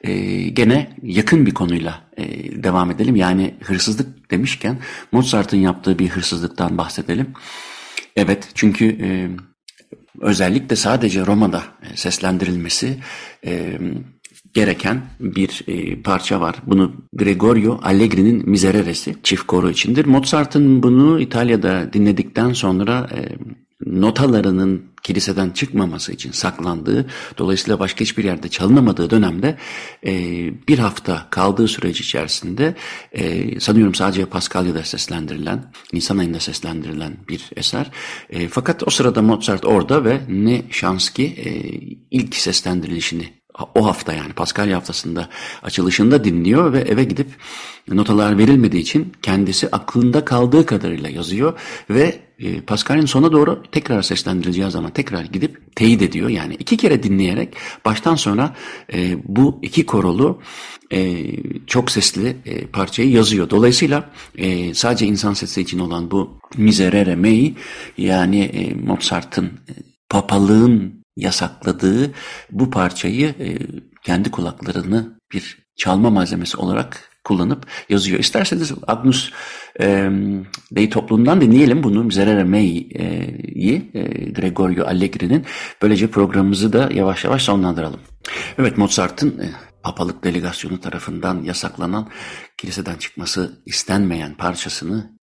e, 0.03 0.13
gene 0.49 0.89
yakın 1.03 1.45
bir 1.45 1.53
konuyla 1.53 2.08
e, 2.19 2.63
devam 2.63 2.91
edelim. 2.91 3.15
Yani 3.15 3.55
hırsızlık 3.63 4.31
demişken 4.31 4.77
Mozart'ın 5.11 5.57
yaptığı 5.57 5.99
bir 5.99 6.09
hırsızlıktan 6.09 6.77
bahsedelim. 6.77 7.33
Evet 8.15 8.49
çünkü 8.55 8.85
e, 8.85 9.29
özellikle 10.21 10.75
sadece 10.75 11.25
Roma'da 11.25 11.63
e, 11.91 11.97
seslendirilmesi 11.97 12.99
e, 13.45 13.79
gereken 14.53 15.01
bir 15.19 15.61
e, 15.67 16.01
parça 16.01 16.41
var. 16.41 16.55
Bunu 16.65 16.93
Gregorio 17.13 17.79
Allegri'nin 17.83 18.49
Miserere'si 18.49 19.15
çift 19.23 19.43
koro 19.43 19.69
içindir. 19.69 20.05
Mozart'ın 20.05 20.83
bunu 20.83 21.19
İtalya'da 21.19 21.93
dinledikten 21.93 22.53
sonra 22.53 23.09
e, 23.13 23.19
notalarının 23.85 24.83
kiliseden 25.03 25.49
çıkmaması 25.49 26.11
için 26.13 26.31
saklandığı, 26.31 27.05
dolayısıyla 27.37 27.79
başka 27.79 28.01
hiçbir 28.01 28.23
yerde 28.23 28.49
çalınamadığı 28.49 29.09
dönemde 29.09 29.57
e, 30.05 30.13
bir 30.67 30.79
hafta 30.79 31.27
kaldığı 31.29 31.67
süreç 31.67 32.01
içerisinde 32.01 32.75
e, 33.11 33.59
sanıyorum 33.59 33.95
sadece 33.95 34.25
Paskalya'da 34.25 34.83
seslendirilen, 34.83 35.71
Nisan 35.93 36.17
ayında 36.17 36.39
seslendirilen 36.39 37.13
bir 37.29 37.49
eser. 37.55 37.91
E, 38.29 38.47
fakat 38.47 38.87
o 38.87 38.89
sırada 38.89 39.21
Mozart 39.21 39.65
orada 39.65 40.05
ve 40.05 40.21
ne 40.27 40.61
şans 40.69 41.09
ki 41.09 41.25
e, 41.25 41.49
ilk 42.11 42.35
seslendirilişini 42.35 43.38
o 43.75 43.85
hafta 43.85 44.13
yani 44.13 44.33
Paskalya 44.33 44.77
haftasında 44.77 45.29
açılışında 45.63 46.23
dinliyor 46.23 46.73
ve 46.73 46.79
eve 46.79 47.03
gidip 47.03 47.27
notalar 47.87 48.37
verilmediği 48.37 48.81
için 48.81 49.13
kendisi 49.21 49.69
aklında 49.71 50.25
kaldığı 50.25 50.65
kadarıyla 50.65 51.09
yazıyor 51.09 51.59
ve 51.89 52.19
e, 52.39 52.61
Paskalya'nın 52.61 53.07
sona 53.07 53.31
doğru 53.31 53.63
tekrar 53.71 54.01
seslendirileceği 54.01 54.71
zaman 54.71 54.91
tekrar 54.91 55.23
gidip 55.23 55.75
teyit 55.75 56.01
ediyor. 56.01 56.29
Yani 56.29 56.55
iki 56.59 56.77
kere 56.77 57.03
dinleyerek 57.03 57.53
baştan 57.85 58.15
sona 58.15 58.55
e, 58.93 59.17
bu 59.23 59.59
iki 59.61 59.85
korolu 59.85 60.41
e, 60.91 61.25
çok 61.67 61.91
sesli 61.91 62.37
e, 62.45 62.65
parçayı 62.65 63.11
yazıyor. 63.11 63.49
Dolayısıyla 63.49 64.09
e, 64.37 64.73
sadece 64.73 65.05
insan 65.05 65.33
sesi 65.33 65.61
için 65.61 65.79
olan 65.79 66.11
bu 66.11 66.39
Miserere 66.57 67.15
Mei 67.15 67.55
yani 67.97 68.39
e, 68.39 68.73
Mozart'ın 68.73 69.45
e, 69.45 69.73
papalığın 70.09 70.98
yasakladığı 71.19 72.11
bu 72.51 72.69
parçayı 72.69 73.27
e, 73.27 73.57
kendi 74.03 74.31
kulaklarını 74.31 75.19
bir 75.33 75.57
çalma 75.75 76.09
malzemesi 76.09 76.57
olarak 76.57 77.09
kullanıp 77.23 77.65
yazıyor. 77.89 78.19
İsterseniz 78.19 78.73
Agnus 78.87 79.31
e, 79.81 80.09
Dei 80.71 80.89
topluluğundan 80.89 81.41
dinleyelim 81.41 81.83
bunu. 81.83 82.03
Miserere 82.03 82.43
Mei'yi 82.43 83.91
e, 83.93 84.01
Gregorio 84.31 84.85
Allegri'nin. 84.85 85.45
Böylece 85.81 86.07
programımızı 86.07 86.73
da 86.73 86.89
yavaş 86.93 87.23
yavaş 87.23 87.41
sonlandıralım. 87.43 87.99
Evet 88.57 88.77
Mozart'ın 88.77 89.39
e, 89.39 89.49
papalık 89.83 90.23
delegasyonu 90.23 90.79
tarafından 90.79 91.43
yasaklanan 91.43 92.09
kiliseden 92.57 92.95
çıkması 92.95 93.61
istenmeyen 93.65 94.33
parçasını 94.33 95.19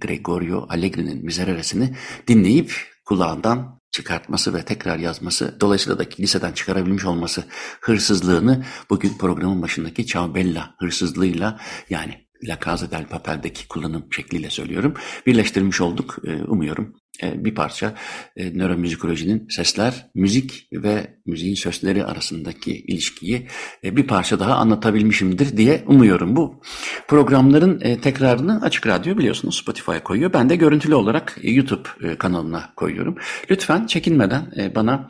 Gregorio 0.00 0.66
Allegri'nin 0.68 1.24
Miserere'sini 1.24 1.94
dinleyip 2.28 2.72
kulağından 3.04 3.80
çıkartması 3.94 4.54
ve 4.54 4.64
tekrar 4.64 4.98
yazması, 4.98 5.56
dolayısıyla 5.60 5.98
da 5.98 6.08
kiliseden 6.08 6.52
çıkarabilmiş 6.52 7.04
olması 7.04 7.44
hırsızlığını 7.80 8.64
bugün 8.90 9.18
programın 9.18 9.62
başındaki 9.62 10.06
Ciao 10.06 10.34
hırsızlığıyla 10.78 11.60
yani 11.90 12.26
La 12.48 12.58
Casa 12.64 12.90
del 12.90 13.06
Papel'deki 13.06 13.68
kullanım 13.68 14.06
şekliyle 14.10 14.50
söylüyorum. 14.50 14.94
Birleştirmiş 15.26 15.80
olduk. 15.80 16.16
Ee, 16.26 16.42
umuyorum 16.42 16.84
e, 16.84 17.03
bir 17.22 17.54
parça 17.54 17.94
e, 18.36 18.58
nöromüzikolojinin 18.58 19.46
sesler, 19.48 20.06
müzik 20.14 20.68
ve 20.72 21.16
müziğin 21.26 21.54
sözleri 21.54 22.04
arasındaki 22.04 22.72
ilişkiyi 22.76 23.48
e, 23.84 23.96
bir 23.96 24.06
parça 24.06 24.40
daha 24.40 24.54
anlatabilmişimdir 24.54 25.56
diye 25.56 25.84
umuyorum. 25.86 26.36
Bu 26.36 26.60
programların 27.08 28.00
tekrarını 28.00 28.62
Açık 28.62 28.86
Radyo 28.86 29.18
biliyorsunuz 29.18 29.56
Spotify'a 29.56 30.02
koyuyor. 30.02 30.32
Ben 30.32 30.50
de 30.50 30.56
görüntülü 30.56 30.94
olarak 30.94 31.38
YouTube 31.42 32.16
kanalına 32.18 32.72
koyuyorum. 32.76 33.16
Lütfen 33.50 33.86
çekinmeden 33.86 34.72
bana 34.74 35.08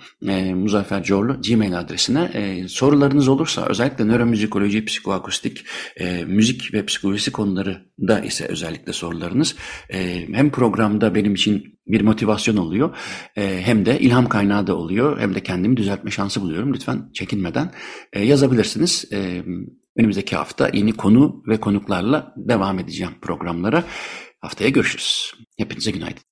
Muzaffer 0.55 1.03
Corlu 1.03 1.41
Gmail 1.43 1.79
adresine 1.79 2.31
sorularınız 2.69 3.29
olursa 3.29 3.67
özellikle 3.67 4.09
nöromüzikoloji, 4.09 4.85
psikoakustik, 4.85 5.65
müzik 6.27 6.75
ve 6.75 6.87
psikolojisi 6.87 7.33
konularında 7.33 8.21
ise 8.21 8.47
özellikle 8.47 8.93
sorularınız 8.93 9.57
hem 10.33 10.51
programda 10.51 11.15
benim 11.15 11.35
için 11.35 11.75
bir 11.87 12.01
motivasyon 12.01 12.57
oluyor. 12.57 12.97
E, 13.37 13.61
hem 13.65 13.87
de 13.87 14.01
ilham 14.01 14.29
kaynağı 14.29 14.67
da 14.67 14.77
oluyor. 14.77 15.21
Hem 15.21 15.35
de 15.35 15.43
kendimi 15.43 15.77
düzeltme 15.77 16.11
şansı 16.11 16.41
buluyorum. 16.41 16.75
Lütfen 16.75 17.11
çekinmeden 17.15 17.73
e, 18.13 18.25
yazabilirsiniz. 18.25 19.05
E, 19.13 19.43
önümüzdeki 19.97 20.37
hafta 20.37 20.71
yeni 20.73 20.93
konu 20.93 21.43
ve 21.49 21.61
konuklarla 21.61 22.35
devam 22.37 22.79
edeceğim 22.79 23.13
programlara. 23.23 23.85
Haftaya 24.41 24.71
görüşürüz. 24.71 25.33
Hepinize 25.59 25.91
günaydın. 25.91 26.23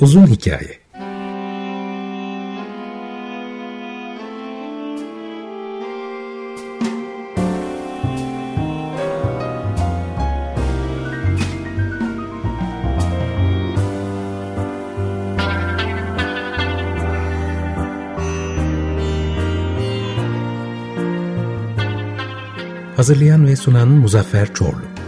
Uzun 0.00 0.26
Hikaye 0.26 0.79
Hazırlayan 23.00 23.46
ve 23.46 23.56
sunan 23.56 23.88
Muzaffer 23.88 24.54
Çorlu 24.54 24.99